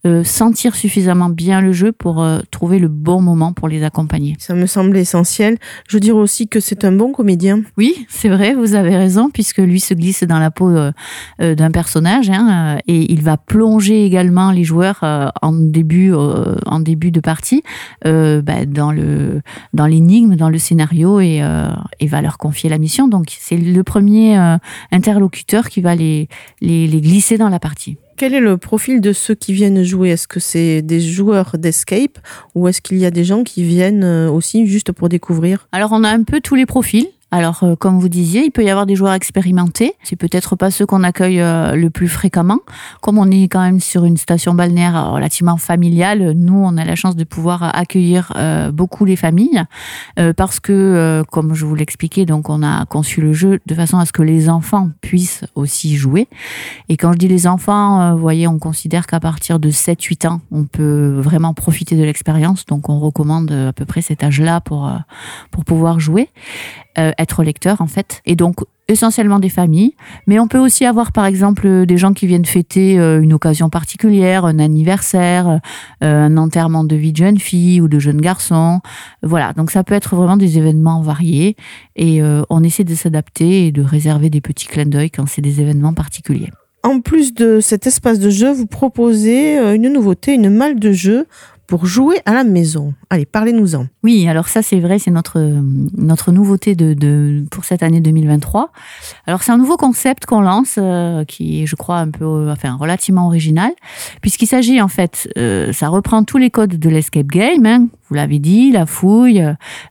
euh, 0.04 0.24
sentir 0.24 0.74
suffisamment 0.74 1.28
bien 1.28 1.60
le 1.60 1.72
jeu 1.72 1.92
pour 1.92 2.22
euh, 2.22 2.40
trouver 2.50 2.78
le 2.78 2.88
bon 2.88 3.20
moment 3.20 3.52
pour 3.52 3.68
les 3.68 3.82
accompagner. 3.84 4.36
Ça 4.38 4.54
me 4.54 4.66
semble 4.66 4.96
essentiel. 4.96 5.58
Je 5.88 5.98
dirais 5.98 6.18
aussi 6.18 6.48
que 6.48 6.60
c'est 6.60 6.84
un 6.84 6.92
bon 6.92 7.12
comédien. 7.12 7.62
Oui, 7.78 8.06
c'est 8.08 8.28
vrai, 8.28 8.54
vous 8.54 8.74
avez 8.74 8.96
raison, 8.96 9.30
puisque 9.30 9.58
lui 9.58 9.80
se 9.80 9.94
glisse 9.94 10.24
dans 10.24 10.38
la 10.38 10.50
peau 10.50 10.70
d'un 11.38 11.70
personnage 11.70 12.30
hein, 12.30 12.78
et 12.86 13.12
il 13.12 13.22
va 13.22 13.36
plonger 13.36 14.04
également 14.04 14.50
les 14.50 14.64
joueurs 14.64 15.00
en 15.40 15.52
début 15.52 16.12
en 16.12 16.80
début 16.80 17.10
de 17.10 17.20
partie 17.20 17.62
bah, 18.04 18.66
dans 18.66 18.92
le 18.92 19.40
dans 19.72 19.86
l'énigme, 19.86 20.36
dans 20.36 20.48
le 20.48 20.58
scénario 20.58 21.20
et, 21.20 21.42
et 22.00 22.06
va 22.06 22.22
leur 22.22 22.38
confier 22.38 22.68
la 22.68 22.78
mission. 22.78 23.08
Donc 23.08 23.26
c'est 23.38 23.56
le 23.62 23.82
premier 23.82 24.38
euh, 24.38 24.56
interlocuteur 24.90 25.68
qui 25.68 25.80
va 25.80 25.94
les, 25.94 26.28
les 26.60 26.86
les 26.86 27.00
glisser 27.00 27.38
dans 27.38 27.48
la 27.48 27.58
partie. 27.58 27.96
Quel 28.16 28.34
est 28.34 28.40
le 28.40 28.56
profil 28.56 29.00
de 29.00 29.12
ceux 29.12 29.34
qui 29.34 29.52
viennent 29.52 29.82
jouer? 29.82 30.10
Est-ce 30.10 30.28
que 30.28 30.38
c'est 30.38 30.82
des 30.82 31.00
joueurs 31.00 31.56
d'escape 31.58 32.18
ou 32.54 32.68
est-ce 32.68 32.80
qu'il 32.80 32.98
y 32.98 33.06
a 33.06 33.10
des 33.10 33.24
gens 33.24 33.42
qui 33.42 33.64
viennent 33.64 34.04
euh, 34.04 34.30
aussi 34.30 34.66
juste 34.66 34.92
pour 34.92 35.08
découvrir? 35.08 35.66
Alors 35.72 35.90
on 35.92 36.04
a 36.04 36.10
un 36.10 36.22
peu 36.22 36.40
tous 36.40 36.54
les 36.54 36.66
profils. 36.66 37.06
Alors 37.34 37.64
euh, 37.64 37.76
comme 37.76 37.98
vous 37.98 38.10
disiez, 38.10 38.44
il 38.44 38.50
peut 38.50 38.62
y 38.62 38.68
avoir 38.68 38.84
des 38.84 38.94
joueurs 38.94 39.14
expérimentés. 39.14 39.94
C'est 40.02 40.16
peut-être 40.16 40.54
pas 40.54 40.70
ceux 40.70 40.84
qu'on 40.84 41.02
accueille 41.02 41.40
euh, 41.40 41.74
le 41.74 41.88
plus 41.88 42.06
fréquemment. 42.06 42.58
Comme 43.00 43.16
on 43.16 43.30
est 43.30 43.44
quand 43.44 43.62
même 43.62 43.80
sur 43.80 44.04
une 44.04 44.18
station 44.18 44.52
balnéaire 44.52 44.94
euh, 44.94 45.10
relativement 45.12 45.56
familiale, 45.56 46.32
nous 46.32 46.62
on 46.62 46.76
a 46.76 46.84
la 46.84 46.94
chance 46.94 47.16
de 47.16 47.24
pouvoir 47.24 47.74
accueillir 47.74 48.34
euh, 48.36 48.70
beaucoup 48.70 49.06
les 49.06 49.16
familles 49.16 49.62
euh, 50.18 50.34
parce 50.34 50.60
que 50.60 51.24
comme 51.30 51.54
je 51.54 51.64
vous 51.64 51.74
l'expliquais, 51.74 52.26
donc 52.26 52.50
on 52.50 52.62
a 52.62 52.84
conçu 52.84 53.22
le 53.22 53.32
jeu 53.32 53.60
de 53.64 53.74
façon 53.74 53.98
à 53.98 54.04
ce 54.04 54.12
que 54.12 54.22
les 54.22 54.50
enfants 54.50 54.90
puissent 55.00 55.46
aussi 55.54 55.96
jouer. 55.96 56.28
Et 56.90 56.98
quand 56.98 57.14
je 57.14 57.18
dis 57.18 57.28
les 57.28 57.46
enfants, 57.46 58.12
vous 58.12 58.20
voyez, 58.20 58.46
on 58.46 58.58
considère 58.58 59.06
qu'à 59.06 59.20
partir 59.20 59.58
de 59.58 59.70
7-8 59.70 60.28
ans, 60.28 60.40
on 60.50 60.64
peut 60.64 61.18
vraiment 61.18 61.54
profiter 61.54 61.96
de 61.96 62.04
l'expérience. 62.04 62.66
Donc 62.66 62.90
on 62.90 62.98
recommande 62.98 63.50
à 63.50 63.72
peu 63.72 63.86
près 63.86 64.02
cet 64.02 64.22
âge-là 64.22 64.60
pour, 64.60 64.92
pour 65.50 65.64
pouvoir 65.64 65.98
jouer, 65.98 66.28
être 67.22 67.42
lecteur 67.42 67.80
en 67.80 67.86
fait. 67.86 68.20
Et 68.26 68.36
donc 68.36 68.56
essentiellement 68.88 69.38
des 69.38 69.48
familles, 69.48 69.94
mais 70.26 70.38
on 70.38 70.48
peut 70.48 70.58
aussi 70.58 70.84
avoir 70.84 71.12
par 71.12 71.26
exemple 71.26 71.66
euh, 71.66 71.86
des 71.86 71.96
gens 71.96 72.12
qui 72.12 72.26
viennent 72.26 72.44
fêter 72.44 72.98
euh, 72.98 73.22
une 73.22 73.32
occasion 73.32 73.70
particulière, 73.70 74.44
un 74.44 74.58
anniversaire, 74.58 75.60
euh, 76.02 76.26
un 76.26 76.36
enterrement 76.36 76.84
de 76.84 76.96
vie 76.96 77.12
de 77.12 77.16
jeune 77.16 77.38
fille 77.38 77.80
ou 77.80 77.88
de 77.88 77.98
jeune 77.98 78.20
garçon. 78.20 78.80
Voilà, 79.22 79.52
donc 79.52 79.70
ça 79.70 79.84
peut 79.84 79.94
être 79.94 80.14
vraiment 80.14 80.36
des 80.36 80.58
événements 80.58 81.00
variés 81.00 81.56
et 81.96 82.22
on 82.50 82.62
essaie 82.62 82.84
de 82.84 82.94
s'adapter 82.94 83.66
et 83.66 83.72
de 83.72 83.82
réserver 83.82 84.30
des 84.30 84.40
petits 84.40 84.66
clins 84.66 84.86
d'œil 84.86 85.10
quand 85.10 85.26
c'est 85.26 85.42
des 85.42 85.60
événements 85.60 85.94
particuliers. 85.94 86.50
En 86.82 87.00
plus 87.00 87.32
de 87.34 87.60
cet 87.60 87.86
espace 87.86 88.18
de 88.18 88.30
jeu, 88.30 88.52
vous 88.52 88.66
proposez 88.66 89.58
une 89.74 89.92
nouveauté, 89.92 90.34
une 90.34 90.50
malle 90.50 90.80
de 90.80 90.92
jeu 90.92 91.26
pour 91.72 91.86
jouer 91.86 92.18
à 92.26 92.34
la 92.34 92.44
maison. 92.44 92.92
Allez, 93.08 93.24
parlez-nous-en. 93.24 93.86
Oui, 94.02 94.28
alors 94.28 94.46
ça 94.46 94.60
c'est 94.60 94.78
vrai, 94.78 94.98
c'est 94.98 95.10
notre 95.10 95.40
notre 95.96 96.30
nouveauté 96.30 96.74
de, 96.74 97.46
pour 97.50 97.64
cette 97.64 97.82
année 97.82 98.02
2023. 98.02 98.70
Alors 99.26 99.42
c'est 99.42 99.52
un 99.52 99.56
nouveau 99.56 99.78
concept 99.78 100.26
qu'on 100.26 100.42
lance 100.42 100.74
euh, 100.76 101.24
qui 101.24 101.62
est, 101.62 101.66
je 101.66 101.74
crois, 101.74 101.96
un 101.96 102.10
peu, 102.10 102.26
euh, 102.26 102.52
enfin 102.52 102.74
relativement 102.74 103.26
original, 103.26 103.70
puisqu'il 104.20 104.48
s'agit 104.48 104.82
en 104.82 104.88
fait, 104.88 105.30
euh, 105.38 105.72
ça 105.72 105.88
reprend 105.88 106.24
tous 106.24 106.36
les 106.36 106.50
codes 106.50 106.78
de 106.78 106.90
l'escape 106.90 107.28
game. 107.28 107.64
hein, 107.64 107.88
vous 108.10 108.16
l'avez 108.16 108.38
dit, 108.38 108.70
la 108.70 108.84
fouille, 108.84 109.42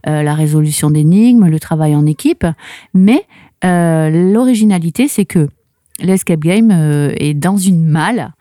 la 0.06 0.36
résolution 0.36 0.92
d'énigmes, 0.92 1.48
le 1.48 1.60
travail 1.60 1.96
en 1.96 2.06
équipe, 2.06 2.46
mais 2.94 3.26
l'originalité 3.64 5.08
c'est 5.08 5.26
que 5.26 5.50
l'escape 6.00 6.42
game 6.42 6.70
est 7.18 7.34
dans 7.34 7.58
une 7.58 7.88
malle, 7.88 8.36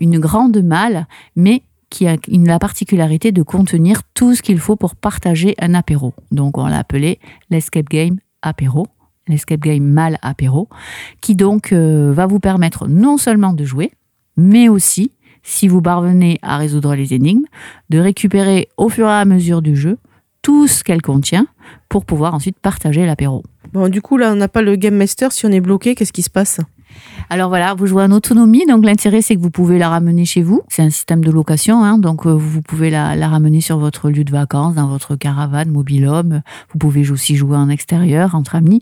une 0.00 0.18
grande 0.18 0.62
malle, 0.62 1.06
mais 1.36 1.62
qui 1.90 2.06
a 2.06 2.16
la 2.28 2.58
particularité 2.58 3.32
de 3.32 3.42
contenir 3.42 4.02
tout 4.14 4.34
ce 4.34 4.42
qu'il 4.42 4.58
faut 4.58 4.76
pour 4.76 4.96
partager 4.96 5.54
un 5.60 5.74
apéro. 5.74 6.14
Donc 6.30 6.56
on 6.56 6.66
l'a 6.66 6.78
appelé 6.78 7.18
l'escape 7.50 7.88
game 7.88 8.16
apéro, 8.42 8.86
l'escape 9.28 9.60
game 9.60 9.82
mal 9.82 10.18
apéro, 10.22 10.68
qui 11.20 11.34
donc 11.34 11.72
euh, 11.72 12.12
va 12.12 12.26
vous 12.26 12.40
permettre 12.40 12.86
non 12.88 13.18
seulement 13.18 13.52
de 13.52 13.64
jouer, 13.64 13.92
mais 14.36 14.68
aussi, 14.68 15.12
si 15.42 15.68
vous 15.68 15.82
parvenez 15.82 16.38
à 16.42 16.56
résoudre 16.56 16.94
les 16.94 17.12
énigmes, 17.12 17.44
de 17.90 17.98
récupérer 17.98 18.68
au 18.76 18.88
fur 18.88 19.06
et 19.06 19.12
à 19.12 19.24
mesure 19.24 19.60
du 19.60 19.76
jeu 19.76 19.98
tout 20.42 20.66
ce 20.66 20.82
qu'elle 20.84 21.02
contient 21.02 21.46
pour 21.88 22.04
pouvoir 22.04 22.34
ensuite 22.34 22.58
partager 22.58 23.04
l'apéro. 23.04 23.42
Bon, 23.72 23.88
du 23.88 24.00
coup, 24.00 24.16
là, 24.16 24.32
on 24.32 24.36
n'a 24.36 24.48
pas 24.48 24.62
le 24.62 24.76
Game 24.76 24.96
Master. 24.96 25.32
Si 25.32 25.44
on 25.44 25.50
est 25.50 25.60
bloqué, 25.60 25.94
qu'est-ce 25.94 26.12
qui 26.12 26.22
se 26.22 26.30
passe? 26.30 26.60
Alors 27.28 27.48
voilà, 27.48 27.74
vous 27.74 27.86
jouez 27.86 28.02
en 28.02 28.10
autonomie, 28.10 28.66
donc 28.66 28.84
l'intérêt 28.84 29.22
c'est 29.22 29.36
que 29.36 29.40
vous 29.40 29.50
pouvez 29.50 29.78
la 29.78 29.88
ramener 29.88 30.24
chez 30.24 30.42
vous. 30.42 30.62
C'est 30.68 30.82
un 30.82 30.90
système 30.90 31.24
de 31.24 31.30
location, 31.30 31.84
hein, 31.84 31.98
donc 31.98 32.26
euh, 32.26 32.32
vous 32.32 32.62
pouvez 32.62 32.90
la, 32.90 33.14
ramener 33.28 33.60
sur 33.60 33.78
votre 33.78 34.10
lieu 34.10 34.24
de 34.24 34.32
vacances, 34.32 34.74
dans 34.74 34.88
votre 34.88 35.16
caravane, 35.16 35.70
mobil-home. 35.70 36.42
Vous 36.72 36.78
pouvez 36.78 37.10
aussi 37.10 37.36
jouer 37.36 37.56
en 37.56 37.68
extérieur, 37.68 38.34
entre 38.34 38.56
amis. 38.56 38.80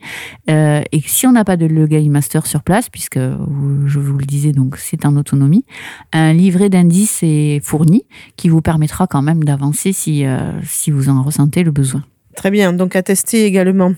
Euh, 0.48 0.82
et 0.92 1.00
si 1.00 1.26
on 1.26 1.32
n'a 1.32 1.44
pas 1.44 1.56
de 1.56 1.66
le 1.66 1.88
Master 2.08 2.46
sur 2.46 2.62
place, 2.62 2.88
puisque 2.88 3.18
vous- 3.18 3.86
je 3.86 3.98
vous 3.98 4.16
le 4.16 4.24
disais, 4.24 4.52
donc 4.52 4.76
c'est 4.76 5.04
en 5.04 5.16
autonomie, 5.16 5.64
un 6.12 6.32
livret 6.32 6.68
d'indices 6.68 7.20
est 7.22 7.60
fourni 7.64 8.04
qui 8.36 8.48
vous 8.48 8.62
permettra 8.62 9.06
quand 9.06 9.22
même 9.22 9.44
d'avancer 9.44 9.92
si, 9.92 10.24
euh, 10.24 10.52
si 10.64 10.90
vous 10.90 11.08
en 11.08 11.22
ressentez 11.22 11.64
le 11.64 11.70
besoin. 11.70 12.02
Très 12.38 12.52
bien, 12.52 12.72
donc 12.72 12.94
à 12.94 13.02
tester 13.02 13.46
également. 13.46 13.94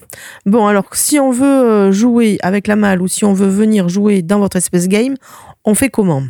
Bon, 0.46 0.66
alors 0.66 0.94
si 0.94 1.20
on 1.20 1.30
veut 1.30 1.44
euh, 1.44 1.92
jouer 1.92 2.38
avec 2.40 2.68
la 2.68 2.74
malle 2.74 3.02
ou 3.02 3.06
si 3.06 3.26
on 3.26 3.34
veut 3.34 3.50
venir 3.50 3.90
jouer 3.90 4.22
dans 4.22 4.38
votre 4.38 4.56
espèce 4.56 4.88
game, 4.88 5.14
on 5.66 5.74
fait 5.74 5.90
comment? 5.90 6.22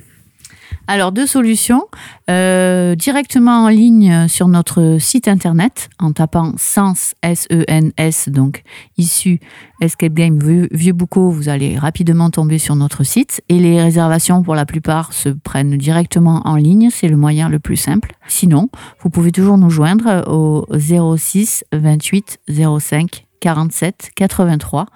Alors, 0.92 1.12
deux 1.12 1.29
solutions. 1.29 1.85
Euh, 2.29 2.96
directement 2.96 3.62
en 3.62 3.68
ligne 3.68 4.26
sur 4.26 4.48
notre 4.48 4.96
site 4.98 5.29
internet 5.29 5.88
en 6.00 6.11
tapant 6.11 6.55
Sens, 6.57 7.14
S-E-N-S, 7.22 8.29
donc 8.29 8.64
issu 8.98 9.38
Escape 9.81 10.14
Game 10.14 10.40
Vieux 10.72 10.92
Boucau, 10.92 11.31
vous 11.31 11.48
allez 11.48 11.79
rapidement 11.79 12.29
tomber 12.31 12.59
sur 12.59 12.74
notre 12.74 13.05
site. 13.05 13.40
Et 13.48 13.61
les 13.61 13.81
réservations, 13.81 14.42
pour 14.42 14.57
la 14.57 14.66
plupart, 14.66 15.12
se 15.12 15.29
prennent 15.29 15.76
directement 15.76 16.42
en 16.44 16.57
ligne. 16.57 16.88
C'est 16.90 17.07
le 17.07 17.16
moyen 17.16 17.48
le 17.48 17.61
plus 17.61 17.76
simple. 17.76 18.14
Sinon, 18.26 18.68
vous 19.00 19.11
pouvez 19.11 19.31
toujours 19.31 19.59
nous 19.59 19.70
joindre 19.70 20.24
au 20.26 20.66
06 20.76 21.62
28 21.72 22.40
05 22.81 23.26
47 23.38 24.11
83. 24.16 24.87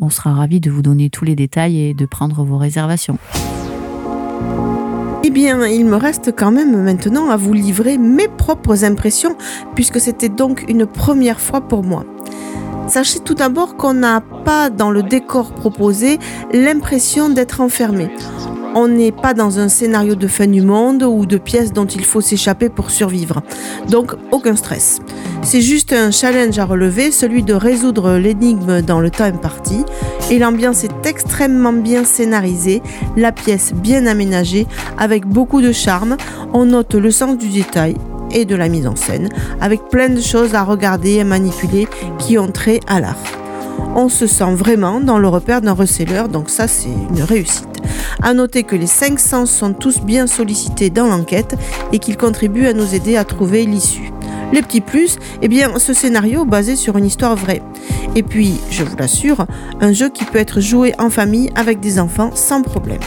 On 0.00 0.10
sera 0.10 0.34
ravis 0.34 0.58
de 0.58 0.72
vous 0.72 0.82
donner 0.82 1.10
tous 1.10 1.24
les 1.24 1.36
détails 1.36 1.78
et 1.78 1.94
de 1.94 2.06
prendre 2.06 2.42
vos 2.42 2.58
réservations. 2.58 3.18
Eh 5.26 5.30
bien, 5.30 5.66
il 5.66 5.86
me 5.86 5.96
reste 5.96 6.36
quand 6.36 6.50
même 6.50 6.82
maintenant 6.82 7.30
à 7.30 7.38
vous 7.38 7.54
livrer 7.54 7.96
mes 7.96 8.28
propres 8.28 8.84
impressions, 8.84 9.38
puisque 9.74 9.98
c'était 9.98 10.28
donc 10.28 10.66
une 10.68 10.84
première 10.84 11.40
fois 11.40 11.62
pour 11.62 11.82
moi. 11.82 12.04
Sachez 12.88 13.20
tout 13.20 13.32
d'abord 13.32 13.78
qu'on 13.78 13.94
n'a 13.94 14.20
pas 14.20 14.68
dans 14.68 14.90
le 14.90 15.02
décor 15.02 15.54
proposé 15.54 16.18
l'impression 16.52 17.30
d'être 17.30 17.62
enfermé. 17.62 18.10
On 18.76 18.88
n'est 18.88 19.12
pas 19.12 19.34
dans 19.34 19.60
un 19.60 19.68
scénario 19.68 20.16
de 20.16 20.26
fin 20.26 20.48
du 20.48 20.60
monde 20.60 21.04
ou 21.04 21.26
de 21.26 21.38
pièces 21.38 21.72
dont 21.72 21.86
il 21.86 22.04
faut 22.04 22.20
s'échapper 22.20 22.68
pour 22.68 22.90
survivre. 22.90 23.40
Donc 23.88 24.16
aucun 24.32 24.56
stress. 24.56 24.98
C'est 25.42 25.60
juste 25.60 25.92
un 25.92 26.10
challenge 26.10 26.58
à 26.58 26.64
relever, 26.64 27.12
celui 27.12 27.44
de 27.44 27.54
résoudre 27.54 28.16
l'énigme 28.16 28.82
dans 28.82 29.00
le 29.00 29.10
temps 29.10 29.24
imparti. 29.24 29.84
Et 30.30 30.40
l'ambiance 30.40 30.82
est 30.82 31.06
extrêmement 31.06 31.72
bien 31.72 32.02
scénarisée, 32.04 32.82
la 33.16 33.30
pièce 33.30 33.72
bien 33.72 34.06
aménagée, 34.06 34.66
avec 34.98 35.24
beaucoup 35.24 35.60
de 35.60 35.70
charme. 35.70 36.16
On 36.52 36.64
note 36.64 36.94
le 36.94 37.12
sens 37.12 37.38
du 37.38 37.48
détail 37.48 37.94
et 38.32 38.44
de 38.44 38.56
la 38.56 38.68
mise 38.68 38.88
en 38.88 38.96
scène, 38.96 39.28
avec 39.60 39.88
plein 39.88 40.08
de 40.08 40.20
choses 40.20 40.56
à 40.56 40.64
regarder 40.64 41.12
et 41.12 41.24
manipuler 41.24 41.86
qui 42.18 42.38
ont 42.38 42.50
trait 42.50 42.80
à 42.88 43.00
l'art. 43.00 43.43
On 43.96 44.08
se 44.08 44.26
sent 44.26 44.54
vraiment 44.54 45.00
dans 45.00 45.18
le 45.18 45.28
repère 45.28 45.60
d'un 45.60 45.72
receleur, 45.72 46.28
donc 46.28 46.50
ça 46.50 46.66
c'est 46.68 46.88
une 46.88 47.22
réussite. 47.22 47.68
À 48.22 48.34
noter 48.34 48.62
que 48.62 48.76
les 48.76 48.86
cinq 48.86 49.20
sens 49.20 49.50
sont 49.50 49.72
tous 49.72 50.00
bien 50.00 50.26
sollicités 50.26 50.90
dans 50.90 51.06
l'enquête 51.06 51.56
et 51.92 51.98
qu'ils 51.98 52.16
contribuent 52.16 52.66
à 52.66 52.72
nous 52.72 52.94
aider 52.94 53.16
à 53.16 53.24
trouver 53.24 53.66
l'issue. 53.66 54.12
Les 54.52 54.62
petits 54.62 54.80
plus, 54.80 55.18
eh 55.42 55.48
bien, 55.48 55.78
ce 55.78 55.92
scénario 55.92 56.44
basé 56.44 56.76
sur 56.76 56.96
une 56.96 57.06
histoire 57.06 57.34
vraie. 57.34 57.62
Et 58.14 58.22
puis, 58.22 58.60
je 58.70 58.84
vous 58.84 58.96
l'assure, 58.96 59.46
un 59.80 59.92
jeu 59.92 60.08
qui 60.08 60.24
peut 60.24 60.38
être 60.38 60.60
joué 60.60 60.94
en 60.98 61.10
famille 61.10 61.50
avec 61.54 61.80
des 61.80 61.98
enfants 61.98 62.30
sans 62.34 62.62
problème. 62.62 63.00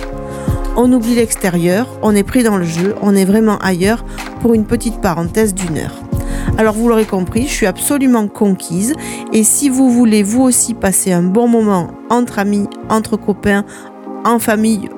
On 0.76 0.92
oublie 0.92 1.16
l'extérieur, 1.16 1.88
on 2.02 2.16
est 2.16 2.24
pris 2.24 2.44
dans 2.44 2.58
le 2.58 2.66
jeu, 2.66 2.96
on 3.02 3.16
est 3.16 3.26
vraiment 3.26 3.58
ailleurs 3.60 4.06
pour 4.42 4.54
une 4.54 4.66
petite 4.66 5.02
parenthèse 5.02 5.54
d'une 5.54 5.78
heure. 5.78 6.07
Alors 6.58 6.74
vous 6.74 6.90
l'aurez 6.90 7.06
compris, 7.06 7.44
je 7.44 7.54
suis 7.54 7.68
absolument 7.68 8.28
conquise 8.28 8.94
et 9.32 9.44
si 9.44 9.70
vous 9.70 9.92
voulez 9.92 10.24
vous 10.24 10.42
aussi 10.42 10.74
passer 10.74 11.12
un 11.12 11.22
bon 11.22 11.48
moment 11.48 11.92
entre 12.10 12.40
amis, 12.40 12.68
entre 12.90 13.16
copains, 13.16 13.64
en 14.26 14.40
famille, 14.40 14.90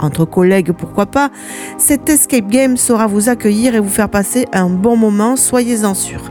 entre 0.00 0.24
collègues, 0.24 0.70
pourquoi 0.70 1.06
pas, 1.06 1.30
cet 1.76 2.08
escape 2.08 2.46
game 2.46 2.76
saura 2.76 3.08
vous 3.08 3.28
accueillir 3.28 3.74
et 3.74 3.80
vous 3.80 3.88
faire 3.88 4.08
passer 4.08 4.46
un 4.52 4.70
bon 4.70 4.96
moment, 4.96 5.34
soyez-en 5.34 5.94
sûrs. 5.94 6.30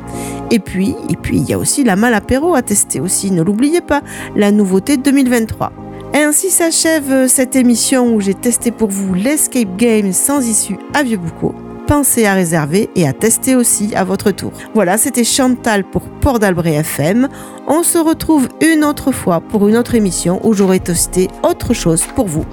Et 0.52 0.60
puis, 0.60 0.96
et 1.10 1.18
puis 1.18 1.38
il 1.38 1.50
y 1.50 1.54
a 1.54 1.60
aussi 1.60 1.84
la 1.84 1.98
mal 1.98 2.14
apéro 2.14 2.56
à 2.56 2.62
tester 2.62 3.02
aussi, 3.02 3.32
ne 3.32 3.42
l'oubliez 3.42 3.82
pas, 3.82 4.02
la 4.38 4.52
nouveauté 4.52 4.96
2023. 4.96 5.74
Ainsi 6.14 6.50
s'achève 6.50 7.28
cette 7.28 7.58
émission 7.58 8.16
où 8.16 8.22
j'ai 8.22 8.34
testé 8.34 8.72
pour 8.72 8.88
vous 8.88 9.14
l'escape 9.14 9.76
game 9.76 10.14
sans 10.14 10.48
issue 10.48 10.80
à 10.94 11.04
Vieux-Boucau. 11.04 11.67
Pensez 11.88 12.26
à 12.26 12.34
réserver 12.34 12.90
et 12.96 13.08
à 13.08 13.14
tester 13.14 13.56
aussi 13.56 13.96
à 13.96 14.04
votre 14.04 14.32
tour. 14.32 14.52
Voilà, 14.74 14.98
c'était 14.98 15.24
Chantal 15.24 15.86
pour 15.86 16.02
Port 16.20 16.40
d'Albret 16.40 16.74
FM. 16.74 17.30
On 17.66 17.82
se 17.82 17.98
retrouve 17.98 18.50
une 18.62 18.84
autre 18.84 19.14
fois 19.14 19.40
pour 19.40 19.70
une 19.70 19.78
autre 19.78 19.96
émission 19.96 20.46
où 20.46 20.54
j'aurai 20.54 20.82
testé 20.82 21.30
autre 21.44 21.74
chose 21.74 22.04
pour 22.16 22.28
vous. 22.28 22.46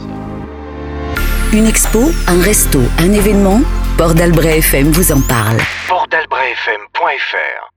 Une 1.53 1.67
expo, 1.67 2.01
un 2.29 2.41
resto, 2.41 2.81
un 2.99 3.13
événement, 3.13 3.61
Port 3.99 4.15
d'Albret 4.15 4.59
FM 4.59 4.91
vous 4.93 5.11
en 5.11 5.21
parle. 5.21 5.59
Portdalbretfm.fr 5.89 7.74